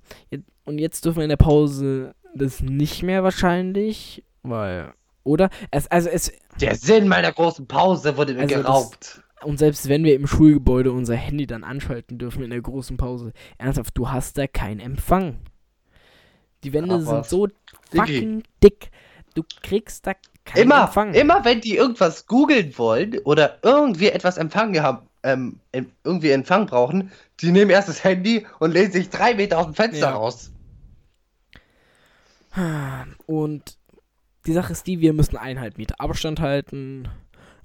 und 0.64 0.78
jetzt 0.78 1.04
dürfen 1.04 1.18
wir 1.18 1.24
in 1.24 1.30
der 1.30 1.36
Pause 1.36 2.14
das 2.38 2.60
nicht 2.60 3.02
mehr 3.02 3.22
wahrscheinlich, 3.24 4.24
weil... 4.42 4.92
Oder? 5.24 5.50
Es, 5.70 5.86
also 5.88 6.08
es, 6.08 6.32
Der 6.60 6.74
Sinn 6.74 7.06
meiner 7.06 7.32
großen 7.32 7.66
Pause 7.66 8.16
wurde 8.16 8.32
mir 8.34 8.40
Also 8.42 8.54
das- 8.54 8.62
geraubt. 8.64 9.22
Und 9.42 9.58
selbst 9.58 9.88
wenn 9.88 10.02
wir 10.02 10.16
im 10.16 10.26
Schulgebäude 10.26 10.90
unser 10.90 11.14
Handy 11.14 11.46
dann 11.46 11.62
anschalten 11.62 12.18
dürfen 12.18 12.42
in 12.42 12.50
der 12.50 12.60
großen 12.60 12.96
Pause, 12.96 13.32
ernsthaft, 13.58 13.96
du 13.96 14.10
hast 14.10 14.36
da 14.38 14.46
keinen 14.48 14.80
Empfang. 14.80 15.36
Die 16.64 16.72
Wände 16.72 16.96
Ach 16.96 17.00
sind 17.06 17.26
so 17.26 17.48
fucking 17.94 18.42
dick. 18.64 18.90
Du 19.34 19.44
kriegst 19.62 20.06
da 20.08 20.14
keinen 20.44 20.62
Immer, 20.62 20.84
Empfang. 20.84 21.14
immer 21.14 21.44
wenn 21.44 21.60
die 21.60 21.76
irgendwas 21.76 22.26
googeln 22.26 22.76
wollen 22.78 23.18
oder 23.20 23.58
irgendwie 23.62 24.08
etwas 24.08 24.38
empfangen 24.38 24.82
haben, 24.82 25.06
ähm, 25.22 25.60
irgendwie 26.02 26.30
Empfang 26.30 26.66
brauchen, 26.66 27.12
die 27.40 27.52
nehmen 27.52 27.70
erst 27.70 27.88
das 27.88 28.02
Handy 28.02 28.44
und 28.58 28.72
lehnen 28.72 28.90
sich 28.90 29.08
drei 29.10 29.34
Meter 29.34 29.58
aus 29.58 29.66
dem 29.66 29.74
Fenster 29.74 30.00
Ja. 30.08 30.14
raus. 30.16 30.50
Und 33.26 33.78
die 34.46 34.52
Sache 34.52 34.72
ist 34.72 34.86
die, 34.86 35.00
wir 35.00 35.12
müssen 35.12 35.36
eineinhalb 35.36 35.78
Meter 35.78 36.00
Abstand 36.00 36.40
halten. 36.40 37.08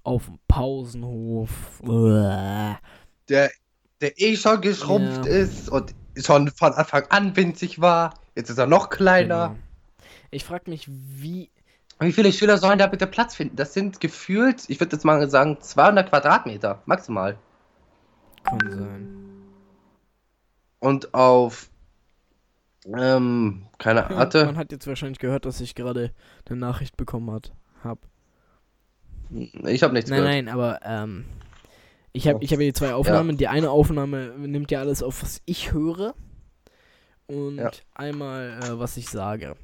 Auf 0.03 0.25
dem 0.25 0.37
Pausenhof. 0.49 1.81
Der, 3.29 3.51
der 4.01 4.21
eh 4.21 4.35
schon 4.35 4.59
geschrumpft 4.59 5.25
Ja. 5.25 5.31
ist 5.31 5.69
und 5.69 5.95
schon 6.17 6.49
von 6.49 6.73
Anfang 6.73 7.05
an 7.09 7.35
winzig 7.37 7.79
war. 7.79 8.13
Jetzt 8.35 8.49
ist 8.49 8.57
er 8.57 8.67
noch 8.67 8.89
kleiner. 8.89 9.49
Genau. 9.49 9.59
Ich 10.31 10.43
frag 10.43 10.67
mich, 10.67 10.87
wie. 10.89 11.49
Wie 11.99 12.11
viele 12.11 12.33
Schüler 12.33 12.57
sollen 12.57 12.79
da 12.79 12.87
bitte 12.87 13.07
Platz 13.07 13.35
finden? 13.35 13.55
Das 13.55 13.73
sind 13.73 14.01
gefühlt, 14.01 14.63
ich 14.67 14.79
würde 14.81 14.95
jetzt 14.95 15.05
mal 15.05 15.29
sagen, 15.29 15.57
200 15.61 16.09
Quadratmeter 16.09 16.81
maximal. 16.85 17.37
Kann 18.43 18.59
sein. 18.71 19.07
Und 20.79 21.13
auf, 21.13 21.69
ähm, 22.85 23.67
keine 23.77 24.01
Man 24.09 24.11
Ahnung. 24.33 24.57
hat 24.57 24.71
jetzt 24.71 24.87
wahrscheinlich 24.87 25.19
gehört, 25.19 25.45
dass 25.45 25.61
ich 25.61 25.75
gerade 25.75 26.11
eine 26.47 26.57
Nachricht 26.57 26.97
bekommen 26.97 27.31
hat, 27.31 27.53
hab. 27.83 27.99
Ich 29.29 29.81
habe 29.83 29.93
nichts 29.93 30.09
Nein, 30.09 30.19
gehört. 30.19 30.35
nein, 30.35 30.49
aber 30.49 30.79
ähm, 30.83 31.25
ich 32.11 32.27
habe 32.27 32.43
ich 32.43 32.51
hab 32.53 32.59
hier 32.59 32.73
zwei 32.73 32.93
Aufnahmen. 32.93 33.37
Die 33.37 33.47
eine 33.47 33.71
Aufnahme 33.71 34.33
nimmt 34.37 34.69
ja 34.71 34.79
alles 34.79 35.01
auf, 35.01 35.23
was 35.23 35.41
ich 35.45 35.71
höre. 35.73 36.13
Und 37.25 37.57
Ja. 37.57 37.71
einmal, 37.95 38.59
äh, 38.61 38.79
was 38.79 38.97
ich 38.97 39.09
sage. 39.09 39.55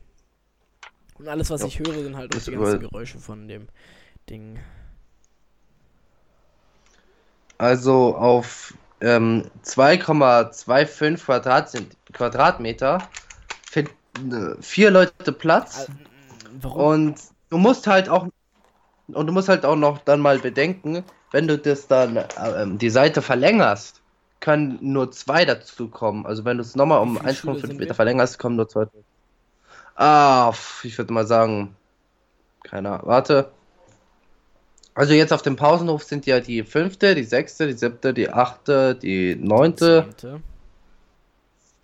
Und 1.20 1.28
alles, 1.28 1.50
was 1.50 1.62
Ja. 1.62 1.68
ich 1.68 1.80
höre, 1.80 2.02
sind 2.02 2.16
halt 2.16 2.34
auch 2.36 2.42
die 2.42 2.52
ganzen 2.52 2.80
Geräusche 2.80 3.20
von 3.20 3.48
dem 3.48 3.68
Ding. 4.30 4.58
Also 7.58 8.16
auf 8.16 8.74
ähm, 9.02 9.46
2,25 9.64 11.18
Quadrat 11.24 11.78
Quadratmeter 12.14 13.00
finden 13.70 13.96
äh, 14.32 14.62
vier 14.62 14.92
Leute 14.92 15.32
Platz. 15.32 15.88
Äh, 15.88 15.92
warum? 16.62 16.84
Und 16.84 17.16
du 17.50 17.58
musst 17.58 17.88
halt 17.88 18.10
auch 18.10 18.28
und 19.08 19.28
du 19.28 19.34
musst 19.34 19.50
halt 19.50 19.66
auch 19.66 19.76
noch 19.76 20.00
dann 20.00 20.20
mal 20.20 20.40
bedenken, 20.40 21.04
wenn 21.32 21.48
du 21.48 21.58
das 21.58 21.88
dann 21.88 22.18
äh, 22.18 22.28
ähm, 22.58 22.78
die 22.78 22.90
Seite 22.90 23.22
verlängerst, 23.22 24.02
können 24.40 24.78
nur 24.82 25.12
zwei 25.12 25.46
dazu 25.46 25.88
kommen. 25.88 26.26
Also 26.26 26.46
wenn 26.46 26.58
du 26.58 26.64
es 26.64 26.76
nochmal 26.76 27.02
um 27.02 27.16
Wie 27.16 27.20
viele 27.20 27.36
Schüler 27.36 27.54
1,5 27.54 27.68
sind 27.68 27.80
Meter 27.80 27.94
verlängerst, 27.94 28.40
kommen 28.40 28.56
nur 28.56 28.68
zwei. 28.68 28.86
Ah, 29.96 30.54
ich 30.84 30.98
würde 30.98 31.12
mal 31.12 31.28
sagen, 31.28 31.76
keine 32.64 32.92
Ahnung, 32.92 33.08
warte. 33.08 33.52
Also 35.00 35.14
jetzt 35.14 35.32
auf 35.32 35.42
dem 35.42 35.56
Pausenhof 35.56 36.04
sind 36.04 36.26
ja 36.26 36.42
die 36.42 36.62
fünfte, 36.62 37.16
die 37.16 37.24
sechste, 37.24 37.68
die 37.68 37.72
siebte, 37.72 38.14
die 38.14 38.28
achte, 38.28 38.96
die 38.96 39.34
neunte, 39.34 40.04
Zehnte. 40.04 40.42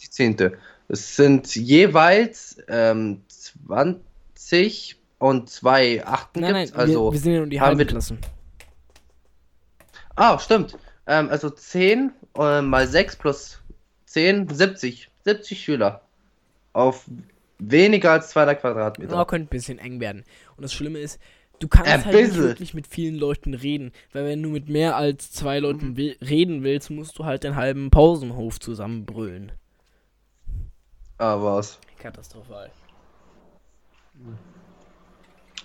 die 0.01 0.09
zehnte. 0.09 0.57
Es 0.89 1.15
sind 1.15 1.55
jeweils 1.55 2.57
ähm, 2.67 3.21
20 3.29 4.97
und 5.17 5.49
zwei 5.49 6.05
Achten 6.05 6.41
Nein, 6.41 6.51
nein. 6.51 6.73
Also 6.73 7.05
wir, 7.05 7.13
wir 7.13 7.19
sind 7.21 7.31
ja 7.31 7.37
nur 7.37 7.47
die 7.47 7.61
haben 7.61 7.77
halben 7.77 7.87
Klassen. 7.87 8.19
Ah, 10.17 10.37
stimmt. 10.37 10.77
Ähm, 11.07 11.29
also 11.29 11.49
10 11.49 12.11
äh, 12.37 12.61
mal 12.61 12.85
6 12.85 13.15
plus 13.15 13.61
10, 14.07 14.49
70. 14.49 15.09
70 15.23 15.63
Schüler. 15.63 16.01
Auf 16.73 17.05
weniger 17.59 18.11
als 18.11 18.31
200 18.31 18.59
Quadratmeter. 18.59 19.15
Ja, 19.15 19.23
könnte 19.23 19.45
ein 19.45 19.57
bisschen 19.57 19.79
eng 19.79 20.01
werden. 20.01 20.25
Und 20.57 20.63
das 20.63 20.73
Schlimme 20.73 20.99
ist, 20.99 21.17
du 21.59 21.67
kannst 21.67 21.91
halt 22.05 22.05
nicht 22.15 22.35
wirklich 22.35 22.73
mit 22.73 22.87
vielen 22.87 23.15
Leuten 23.15 23.53
reden. 23.53 23.91
Weil 24.13 24.25
wenn 24.25 24.41
du 24.43 24.49
mit 24.49 24.69
mehr 24.69 24.95
als 24.95 25.31
zwei 25.31 25.59
Leuten 25.59 25.89
Mhm. 25.91 25.97
will, 25.97 26.17
reden 26.21 26.63
willst, 26.63 26.89
musst 26.91 27.17
du 27.17 27.25
halt 27.25 27.43
den 27.43 27.55
halben 27.55 27.89
Pausenhof 27.91 28.59
zusammenbrüllen. 28.59 29.51
Ah, 31.17 31.41
was? 31.41 31.79
Katastrophal. 31.99 32.69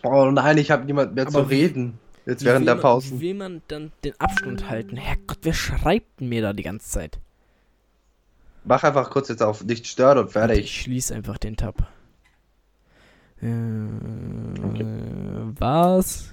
Oh 0.03 0.31
nein, 0.31 0.59
ich 0.59 0.71
habe 0.71 0.85
niemand 0.85 1.15
mehr 1.15 1.27
zu 1.29 1.39
Aber 1.39 1.51
wie- 1.51 1.57
reden. 1.65 1.99
Jetzt 2.27 2.45
während 2.45 2.67
der 2.67 2.77
man- 2.77 2.83
Pausen. 2.83 3.19
Wie 3.21 3.29
will 3.29 3.35
man 3.35 3.63
dann 3.69 3.93
den 4.05 4.19
Abstand 4.21 4.69
halten? 4.69 4.97
Herrgott, 4.97 5.39
wer 5.43 5.53
schreibt 5.55 6.21
mir 6.21 6.43
da 6.43 6.53
die 6.53 6.63
ganze 6.63 6.89
Zeit? 6.89 7.19
Mach 8.65 8.85
einfach 8.85 9.11
kurz 9.11 9.29
jetzt 9.29 9.43
auf 9.43 9.65
nicht 9.65 9.87
stören 9.87 10.19
und 10.19 10.27
Ich 10.27 10.33
fertig. 10.33 10.81
schließe 10.83 11.15
einfach 11.15 11.39
den 11.39 11.57
Tab. 11.57 11.89
Äh, 13.43 13.47
Was? 15.59 16.31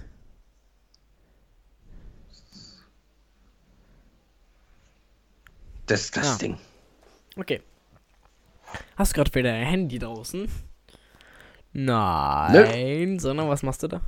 Disgusting. 5.90 6.58
Okay. 7.38 7.62
Hast 8.98 9.14
du 9.14 9.16
gerade 9.16 9.34
wieder 9.34 9.52
dein 9.52 9.66
Handy 9.66 10.00
draußen? 10.00 10.50
Nein, 11.72 13.20
sondern 13.20 13.48
was 13.48 13.64
machst 13.64 13.84
du 13.84 13.88
da? 13.88 14.02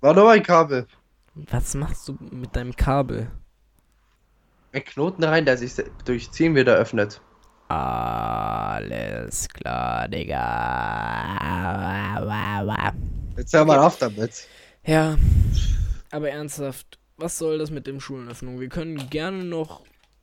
War 0.00 0.14
nur 0.14 0.30
ein 0.30 0.42
Kabel. 0.42 0.86
Was 1.34 1.74
machst 1.74 2.08
du 2.08 2.18
mit 2.30 2.54
deinem 2.54 2.76
Kabel? 2.76 3.30
Ein 4.72 4.84
Knoten 4.84 5.24
rein, 5.24 5.44
der 5.46 5.56
sich 5.56 5.74
durch 6.04 6.30
Ziehen 6.32 6.54
wieder 6.54 6.74
öffnet. 6.74 7.22
Alles 7.72 9.48
klar, 9.48 10.06
Digga. 10.08 10.38
Jetzt 13.36 13.54
hör 13.54 13.64
mal 13.64 13.78
auf 13.78 13.96
damit. 13.98 14.46
Ja, 14.84 15.16
aber 16.10 16.30
ernsthaft, 16.30 16.98
was 17.16 17.38
soll 17.38 17.56
das 17.58 17.70
mit 17.70 17.86
dem 17.86 17.98
Schulenöffnung? 18.00 18.60
Wir 18.60 18.68
können 18.68 19.08
gerne 19.08 19.44
noch, 19.44 19.82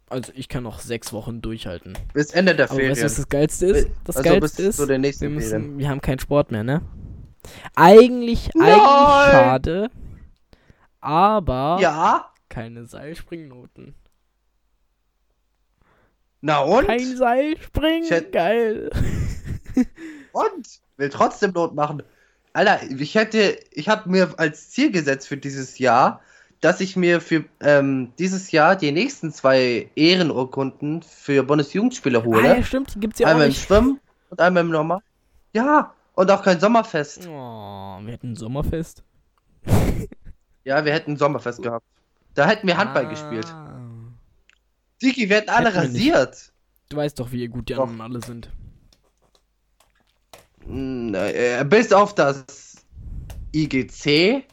also 0.10 0.32
ich 0.36 0.48
kann 0.48 0.64
noch 0.64 0.80
sechs 0.80 1.12
Wochen 1.12 1.42
durchhalten. 1.42 1.98
Bis 2.14 2.32
Ende 2.32 2.56
der 2.56 2.66
Aber 2.70 2.76
Ferien. 2.76 2.92
weißt 2.92 3.02
du, 3.02 3.06
was 3.06 3.16
das 3.16 3.30
Geilste 3.30 3.66
ist? 3.68 3.88
Das 4.04 4.18
also 4.18 4.30
Geilste 4.30 4.64
ist, 4.64 4.78
wir, 4.80 4.86
Ferien. 4.88 5.34
müssen, 5.34 5.78
wir 5.80 5.90
haben 5.90 6.02
keinen 6.02 6.20
Sport 6.20 6.52
mehr, 6.52 6.64
ne? 6.64 6.82
Eigentlich, 7.76 8.50
Nein! 8.54 8.74
eigentlich 8.74 9.32
schade, 9.32 9.90
aber 11.02 11.80
Ja? 11.82 12.32
keine 12.50 12.86
Seilspringnoten. 12.86 13.96
Na 16.42 16.60
und? 16.60 16.88
Kein 16.88 17.18
Seilspringen, 17.18 18.04
Ich 18.04 18.12
hätt- 18.12 18.32
geil. 18.32 18.90
Und? 20.32 20.68
Will 20.98 21.10
trotzdem 21.10 21.52
Not 21.52 21.74
machen. 21.76 22.04
Alter, 22.54 22.80
ich 22.90 23.16
hätte, 23.16 23.58
ich 23.72 23.90
habe 23.90 24.10
mir 24.10 24.34
als 24.38 24.70
Ziel 24.70 24.92
gesetzt 24.92 25.28
für 25.28 25.38
dieses 25.38 25.80
Jahr, 25.80 26.22
dass 26.62 26.82
ich 26.82 26.96
mir 26.96 27.22
für 27.22 27.46
ähm, 27.62 28.12
dieses 28.20 28.52
Jahr 28.52 28.76
die 28.76 28.92
nächsten 28.92 29.32
zwei 29.32 29.90
Ehrenurkunden 29.96 31.02
für 31.04 31.44
Bundesjugendspiele 31.44 32.20
Ah, 32.20 32.24
hole. 32.26 32.48
ja, 32.48 32.64
stimmt, 32.64 32.96
die 32.96 33.00
gibt's 33.00 33.20
ja 33.20 33.28
auch 33.28 33.32
einmal 33.32 33.46
im 33.48 33.50
nicht. 33.52 33.64
Schwimmen 33.66 34.00
und 34.30 34.42
einmal 34.42 34.64
im 34.64 34.70
Normal. 34.72 35.00
Ja, 35.54 35.94
und 36.16 36.30
auch 36.32 36.44
kein 36.44 36.60
Sommerfest. 36.60 37.28
Oh, 37.28 38.00
wir 38.02 38.12
hätten 38.14 38.32
ein 38.32 38.36
Sommerfest. 38.36 39.04
Ja, 40.66 40.84
wir 40.86 40.94
hätten 40.94 41.12
ein 41.14 41.18
Sommerfest 41.18 41.62
gehabt. 41.64 41.86
Da 42.34 42.46
hätten 42.48 42.68
wir 42.68 42.78
Handball 42.78 43.06
Ah. 43.06 43.10
gespielt. 43.10 43.48
Digi, 45.02 45.30
wir 45.30 45.38
hätten 45.38 45.50
alle 45.50 45.70
nicht. 45.70 45.78
rasiert. 45.78 46.52
Du 46.90 46.98
weißt 46.98 47.20
doch, 47.20 47.32
wie 47.32 47.48
gut 47.48 47.70
die 47.70 47.74
Doch. 47.74 47.84
anderen 47.84 48.02
alle 48.02 48.22
sind. 48.22 48.50
Mm, 50.66 51.14
äh, 51.16 51.64
bis 51.66 51.94
auf 51.94 52.16
das 52.16 52.86
IGC 53.56 54.44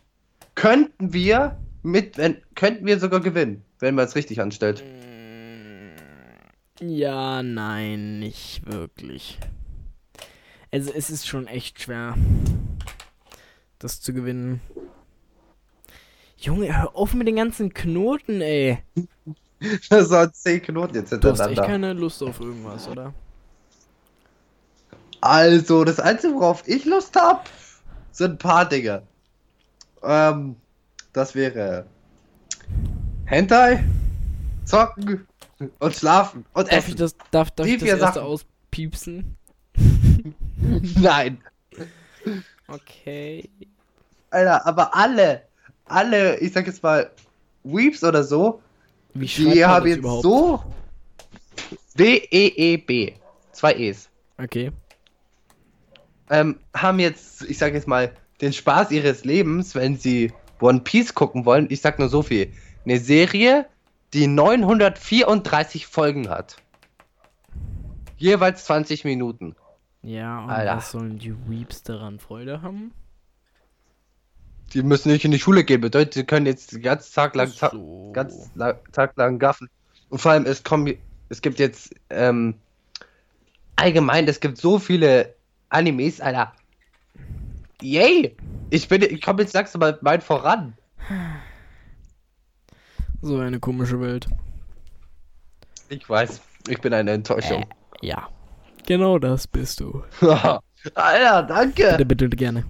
könnten 0.55 1.13
wir 1.13 1.59
mit, 1.83 2.17
wenn, 2.19 2.43
könnten 2.55 2.87
wir 2.87 2.99
sogar 2.99 3.21
gewinnen, 3.21 3.65
wenn 3.79 3.95
man 3.95 4.05
es 4.07 4.15
richtig 4.15 4.41
anstellt. 4.41 4.83
Ja, 6.81 7.43
nein, 7.43 8.19
nicht 8.19 8.67
wirklich. 8.67 9.39
Also 10.71 10.93
es 10.93 11.11
ist 11.11 11.27
schon 11.27 11.47
echt 11.47 11.81
schwer, 11.81 12.15
das 13.79 14.01
zu 14.01 14.13
gewinnen. 14.13 14.61
Junge, 16.37 16.77
hör 16.77 16.95
auf 16.95 17.15
mit 17.15 17.27
den 17.27 17.37
ganzen 17.37 17.73
Knoten, 17.73 18.43
ey. 18.43 18.79
Das 19.90 20.09
sind 20.09 20.35
10 20.37 20.62
Knoten 20.62 20.95
jetzt 20.97 21.12
Du 21.12 21.16
hast 21.31 21.40
echt 21.40 21.49
hintereinander. 21.49 21.62
keine 21.62 21.92
Lust 21.95 22.23
auf 22.23 22.40
irgendwas, 22.40 22.87
oder? 22.88 23.14
Also, 25.21 25.85
das 25.85 25.99
Einzige, 25.99 26.35
worauf 26.35 26.66
ich 26.66 26.85
Lust 26.85 27.16
hab, 27.16 27.49
sind 28.12 28.33
ein 28.33 28.38
paar 28.38 28.69
Dinge. 28.69 29.03
Ähm, 30.03 30.57
das 31.12 31.35
wäre 31.35 31.87
Hentai, 33.25 33.83
Zocken 34.64 35.27
und 35.79 35.95
Schlafen 35.95 36.45
und 36.53 36.71
Darf 36.71 36.87
ich 36.87 36.95
Essen. 36.95 36.99
das, 36.99 37.16
darf, 37.31 37.51
darf 37.53 37.66
ich 37.66 37.79
das 37.79 37.88
erste 37.88 38.05
Sachen. 38.05 38.23
auspiepsen? 38.23 39.37
Nein. 41.01 41.38
Okay. 42.69 43.49
Alter, 44.31 44.66
aber 44.66 44.95
alle, 44.95 45.42
alle, 45.87 46.38
ich 46.40 46.53
sag 46.53 46.66
jetzt 46.66 46.83
mal, 46.83 47.11
Weeps 47.64 48.05
oder 48.05 48.23
so, 48.23 48.61
Wie 49.20 49.29
schreibt 49.29 49.55
die 49.55 49.61
das 49.61 49.85
jetzt 49.85 49.98
überhaupt? 49.98 50.22
so 50.22 50.62
W-E-E-B. 51.96 53.14
Zwei 53.52 53.74
E's. 53.74 54.11
Okay. 54.38 54.70
Ähm, 56.29 56.59
haben 56.74 56.98
jetzt, 56.98 57.42
ich 57.42 57.59
sag 57.59 57.74
jetzt 57.74 57.88
mal, 57.88 58.12
den 58.40 58.52
Spaß 58.52 58.90
ihres 58.90 59.24
Lebens, 59.24 59.74
wenn 59.74 59.96
sie 59.96 60.33
One 60.61 60.81
Piece 60.81 61.14
gucken 61.14 61.44
wollen. 61.46 61.66
Ich 61.70 61.81
sag 61.81 61.98
nur 61.98 62.09
so 62.09 62.22
viel. 62.22 62.52
Eine 62.85 62.98
Serie, 62.98 63.66
die 64.12 64.26
934 64.26 65.87
Folgen 65.87 66.29
hat. 66.29 66.57
Jeweils 68.18 68.64
20 68.64 69.05
Minuten. 69.05 69.55
Ja, 70.02 70.44
und 70.44 70.50
Alter. 70.50 70.76
was 70.76 70.90
sollen 70.90 71.18
die 71.18 71.35
Weeps 71.48 71.83
daran 71.83 72.18
Freude 72.18 72.62
haben? 72.62 72.92
Die 74.72 74.83
müssen 74.83 75.11
nicht 75.11 75.24
in 75.24 75.31
die 75.31 75.38
Schule 75.38 75.64
gehen. 75.64 75.81
Bedeutet, 75.81 76.14
sie 76.14 76.24
können 76.24 76.46
jetzt 76.46 76.72
den 76.72 76.83
ganzen 76.83 77.14
Tag 77.14 77.35
lang, 77.35 77.52
ta 77.55 77.70
So. 77.70 78.11
ganz 78.12 78.50
la 78.55 78.72
Tag 78.92 79.16
lang 79.16 79.38
gaffen. 79.38 79.68
Und 80.09 80.20
vor 80.20 80.33
allem, 80.33 80.44
es 80.44 80.62
kommen, 80.62 80.94
es 81.29 81.40
gibt 81.40 81.59
jetzt, 81.59 81.94
ähm, 82.11 82.55
allgemein, 83.76 84.26
es 84.29 84.40
gibt 84.40 84.59
so 84.59 84.79
viele 84.79 85.35
Animes, 85.68 86.20
Alter. 86.20 86.52
Yay! 87.81 88.37
Ich 88.70 88.88
bin, 88.88 89.02
ich 89.02 89.22
komme 89.22 89.42
jetzt 89.42 89.55
langsam 89.55 89.81
mal 89.81 89.98
weit 90.02 90.22
voran. 90.22 90.76
So 93.22 93.38
eine 93.38 93.61
komische 93.61 94.00
Welt. 94.00 94.26
Ich 95.88 96.09
weiß, 96.09 96.40
ich 96.68 96.81
bin 96.81 96.92
eine 96.92 97.12
Enttäuschung. 97.12 97.66
Ja. 98.00 98.29
Genau 98.87 99.18
das 99.18 99.46
bist 99.46 99.81
du. 99.81 100.02
Alter, 100.94 101.42
danke! 101.42 101.90
Bitte, 101.92 102.07
bitte, 102.07 102.29
gerne. 102.31 102.64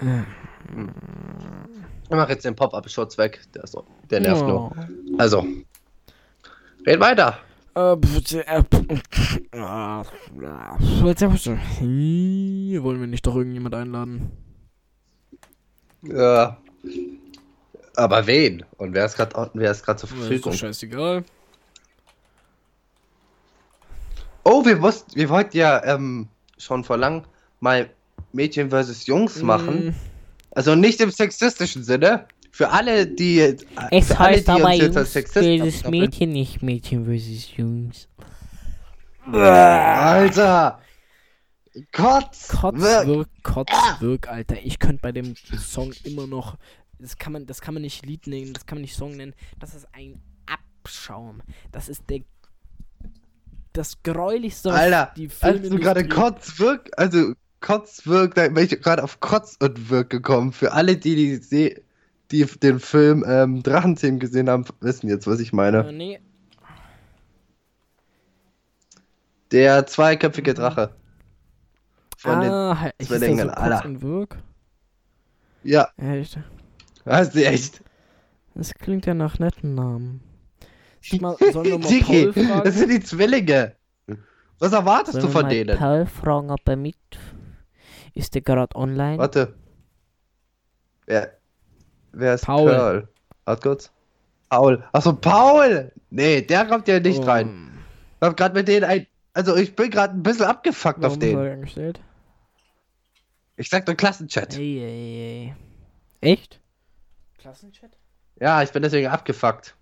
Ich 0.00 0.06
mach 2.10 2.28
jetzt 2.28 2.44
den 2.44 2.54
Pop-Up-Schutz 2.54 3.18
weg. 3.18 3.40
Der, 3.54 3.64
ist 3.64 3.76
der 4.10 4.20
nervt 4.20 4.46
nur. 4.46 4.70
oh. 4.70 4.72
Also. 5.18 5.44
Red 6.86 7.00
weiter. 7.00 7.38
Äh, 7.74 7.96
bitte, 7.96 8.46
äh, 8.46 8.62
bitte, 8.62 8.86
bitte. 11.28 11.58
Hm, 11.78 12.82
Wollen 12.82 13.00
wir 13.00 13.06
nicht 13.06 13.26
doch 13.26 13.36
irgendjemand 13.36 13.74
einladen? 13.74 14.30
Ja. 16.02 16.56
Aber 17.96 18.26
wen? 18.26 18.64
Und 18.76 18.94
wer 18.94 19.04
ist 19.04 19.16
gerade 19.16 19.50
wer 19.54 19.70
ist 19.72 19.84
gerade 19.84 19.98
zur 19.98 20.08
Ist 20.10 20.16
Verfügung? 20.16 20.52
doch 20.52 20.58
scheißegal. 20.58 21.24
Oh, 24.44 24.64
wir 24.64 24.80
wussten, 24.80 25.14
wir 25.16 25.28
wollten 25.28 25.56
ja 25.56 25.84
ähm, 25.84 26.28
schon 26.56 26.84
vor 26.84 26.96
lang 26.96 27.26
mal 27.60 27.90
Mädchen 28.32 28.70
versus 28.70 29.06
Jungs 29.06 29.42
machen. 29.42 29.78
Hm, 29.88 29.94
Also 30.50 30.74
nicht 30.74 31.00
im 31.00 31.10
sexistischen 31.10 31.82
Sinne. 31.84 32.26
Für 32.50 32.70
alle, 32.70 33.06
die. 33.06 33.38
äh, 33.40 33.56
Es 33.90 34.08
für 34.08 34.18
alle, 34.18 34.36
heißt 34.36 34.48
die 34.48 34.50
aber 34.50 34.72
Jungs 34.72 34.94
versus. 34.94 35.84
Mädchen, 35.90 36.32
nicht 36.32 36.62
Mädchen 36.62 37.04
versus 37.04 37.56
Jungs. 37.56 38.08
Alter! 39.32 40.80
Kotz! 41.92 42.48
Kotz, 42.48 42.80
Wirk. 42.80 43.06
wirk, 43.06 43.28
Kotz, 43.42 43.70
wirk, 44.00 44.28
Alter. 44.28 44.56
Ich 44.64 44.78
könnte 44.78 45.00
bei 45.02 45.12
dem 45.12 45.34
Song 45.56 45.92
immer 46.04 46.26
noch. 46.26 46.56
Das 46.98 47.16
kann 47.16 47.32
man, 47.32 47.46
das 47.46 47.60
kann 47.60 47.74
man 47.74 47.82
nicht 47.82 48.04
Lied 48.04 48.26
nennen, 48.26 48.52
das 48.52 48.66
kann 48.66 48.78
man 48.78 48.82
nicht 48.82 48.96
Song 48.96 49.16
nennen. 49.16 49.34
Das 49.60 49.74
ist 49.74 49.86
ein 49.92 50.20
Abschaum. 50.46 51.42
Das 51.70 51.88
ist 51.88 52.02
der. 52.08 52.20
Das 53.72 54.02
gräulichste, 54.02 54.70
was 54.70 54.76
Alter, 54.80 55.12
die 55.16 55.28
als 55.40 55.60
du 55.68 55.78
gerade 55.78 56.00
Filmindustrie- 56.00 56.08
Kotz 56.08 56.58
wirk, 56.58 56.90
also 56.96 57.34
Kotz 57.60 58.06
wirk, 58.06 58.34
da 58.34 58.48
bin 58.48 58.64
ich 58.64 58.80
gerade 58.80 59.02
auf 59.02 59.20
Kotz 59.20 59.56
und 59.60 59.90
wirk 59.90 60.10
gekommen. 60.10 60.52
Für 60.52 60.72
alle, 60.72 60.96
die, 60.96 61.40
die, 61.40 61.82
die 62.30 62.44
den 62.44 62.80
Film 62.80 63.24
ähm, 63.26 63.62
Drachenzähmen 63.62 64.20
gesehen 64.20 64.48
haben, 64.48 64.64
wissen 64.80 65.08
jetzt, 65.08 65.26
was 65.26 65.40
ich 65.40 65.52
meine. 65.52 65.88
Äh, 65.88 65.92
nee, 65.92 66.20
Der 69.50 69.86
zweiköpfige 69.86 70.54
Drache. 70.54 70.94
Von 72.16 72.40
den, 72.40 72.50
ah, 72.50 72.90
ich 72.98 73.08
Zwillingen, 73.08 73.48
so 73.48 73.54
Kotz 73.54 73.84
und 73.84 74.02
wirk. 74.02 74.36
ja, 75.62 75.88
Echt? 75.96 76.38
hast 77.06 77.34
du 77.34 77.44
echt. 77.46 77.82
Das 78.54 78.74
klingt 78.74 79.06
ja 79.06 79.14
nach 79.14 79.38
netten 79.38 79.74
Namen. 79.74 80.20
Mal, 81.20 81.36
sollen 81.52 81.64
wir 81.64 81.78
mal 81.78 81.88
Digi, 81.88 82.32
das 82.64 82.74
sind 82.74 82.90
die 82.90 83.00
Zwillinge. 83.00 83.76
Was 84.58 84.72
erwartest 84.72 85.12
Sollen 85.12 85.26
du 85.26 85.30
von 85.30 85.48
denen? 85.48 85.78
Paul 85.78 86.06
fragen, 86.06 86.50
ob 86.50 86.68
er 86.68 86.76
mit. 86.76 86.96
Ist 88.14 88.34
der 88.34 88.42
gerade 88.42 88.74
online? 88.76 89.18
Warte. 89.18 89.54
Wer, 91.06 91.38
wer 92.12 92.34
ist 92.34 92.44
Paul. 92.44 92.70
Pearl? 92.70 93.08
Warte 93.44 93.62
kurz. 93.62 93.92
Paul. 94.48 94.82
Achso, 94.92 95.12
Paul! 95.12 95.92
Nee, 96.10 96.42
der 96.42 96.66
kommt 96.66 96.88
ja 96.88 97.00
nicht 97.00 97.20
Oh, 97.20 97.24
rein. 97.24 97.84
Ich 98.20 98.26
hab 98.26 98.36
grad 98.36 98.54
mit 98.54 98.68
denen 98.68 98.84
ein. 98.84 99.06
Also, 99.34 99.56
ich 99.56 99.76
bin 99.76 99.90
gerade 99.90 100.14
ein 100.14 100.22
bisschen 100.22 100.46
abgefuckt 100.46 101.04
auf 101.04 101.18
Warum 101.20 101.64
ist 101.64 101.76
den. 101.76 101.94
Ich 103.56 103.68
sag 103.68 103.86
nur 103.86 103.96
Klassenchat. 103.96 104.56
Ey, 104.56 104.78
ey, 104.78 105.54
ey. 106.22 106.32
Echt? 106.32 106.60
Klassenchat? 107.38 107.90
Ja, 108.40 108.62
ich 108.62 108.70
bin 108.70 108.82
deswegen 108.82 109.08
abgefuckt. 109.08 109.76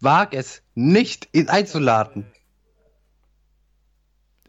Wag 0.00 0.34
es 0.34 0.62
nicht, 0.74 1.28
ihn 1.32 1.48
einzuladen. 1.48 2.26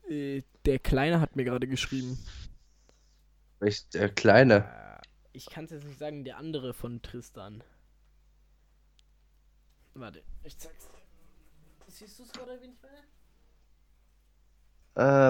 Äh, 0.10 0.42
der 0.66 0.80
Kleine 0.80 1.22
hat 1.22 1.36
mir 1.36 1.46
gerade 1.46 1.68
geschrieben. 1.68 2.18
Ich, 3.62 3.88
der 3.90 4.10
Kleine. 4.10 4.66
Äh, 4.66 5.02
Ich 5.34 5.50
kann 5.50 5.66
es 5.66 5.72
jetzt 5.72 5.86
nicht 5.86 6.00
sagen, 6.00 6.24
der 6.24 6.38
andere 6.38 6.74
von 6.74 7.02
Tristan. 7.02 7.64
Warte, 9.94 10.24
ich 10.44 10.58
zeig's 10.58 10.88
dir. 10.88 10.98
Siehst 11.88 12.20
du 12.20 12.24
es 12.24 12.32
gerade, 12.32 12.58
wen 12.62 12.72
ich 12.72 12.78
meine? 12.82 12.98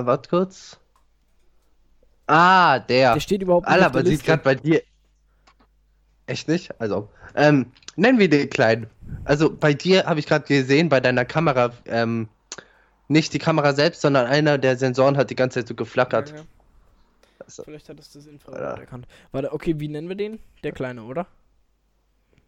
Äh, 0.01 0.05
warte 0.05 0.29
kurz. 0.29 0.79
Ah, 2.27 2.79
der. 2.79 3.13
Der 3.13 3.19
steht 3.21 3.41
überhaupt 3.41 3.67
nicht 3.67 3.75
Alter, 3.75 3.93
man 3.93 4.05
sieht 4.05 4.23
gerade 4.23 4.43
bei 4.43 4.55
dir. 4.55 4.83
Echt 6.27 6.47
nicht? 6.47 6.79
Also, 6.79 7.09
ähm, 7.33 7.71
nennen 7.95 8.19
wir 8.19 8.29
den 8.29 8.49
Kleinen. 8.49 8.87
Also, 9.25 9.55
bei 9.55 9.73
dir 9.73 10.05
habe 10.05 10.19
ich 10.19 10.27
gerade 10.27 10.45
gesehen, 10.45 10.89
bei 10.89 10.99
deiner 10.99 11.25
Kamera, 11.25 11.71
ähm, 11.85 12.29
nicht 13.10 13.34
die 13.34 13.39
Kamera 13.39 13.74
selbst, 13.74 14.02
sondern 14.02 14.28
einer 14.28 14.58
der 14.58 14.78
Sensoren 14.78 15.17
hat 15.17 15.30
die 15.30 15.36
ganze 15.36 15.60
Zeit 15.60 15.67
so 15.67 15.76
geflackert. 15.76 16.30
Ja, 16.30 16.36
ja. 16.38 16.43
Also, 17.39 17.63
Vielleicht 17.63 17.89
hat 17.89 18.00
es 18.00 18.12
das 18.12 18.28
Infrarot 18.28 18.60
Alter. 18.60 18.82
erkannt. 18.82 19.08
Warte, 19.32 19.52
okay, 19.52 19.80
wie 19.80 19.88
nennen 19.88 20.08
wir 20.08 20.15
den? 20.15 20.39
Der 20.63 20.72
Kleine, 20.72 21.04
oder? 21.04 21.28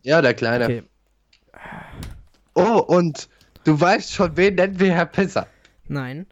ja, 0.03 0.21
der 0.21 0.33
Kleine. 0.33 0.65
Okay. 0.65 0.83
Oh, 2.53 2.83
und 2.87 3.27
du 3.63 3.79
weißt 3.79 4.13
schon, 4.13 4.37
wen 4.37 4.55
nennen 4.55 4.79
wir 4.79 4.93
Herr 4.93 5.05
Pisser? 5.05 5.47
Nein. 5.87 6.27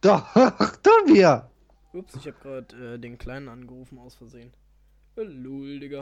Doch, 0.00 0.32
tun 0.34 1.14
wir. 1.14 1.50
Ups, 1.92 2.14
ich 2.14 2.26
habe 2.26 2.36
gerade 2.42 2.94
äh, 2.94 2.98
den 2.98 3.18
Kleinen 3.18 3.48
angerufen 3.48 3.98
aus 3.98 4.14
Versehen. 4.14 4.52
Lul, 5.16 5.80
Digga. 5.80 5.98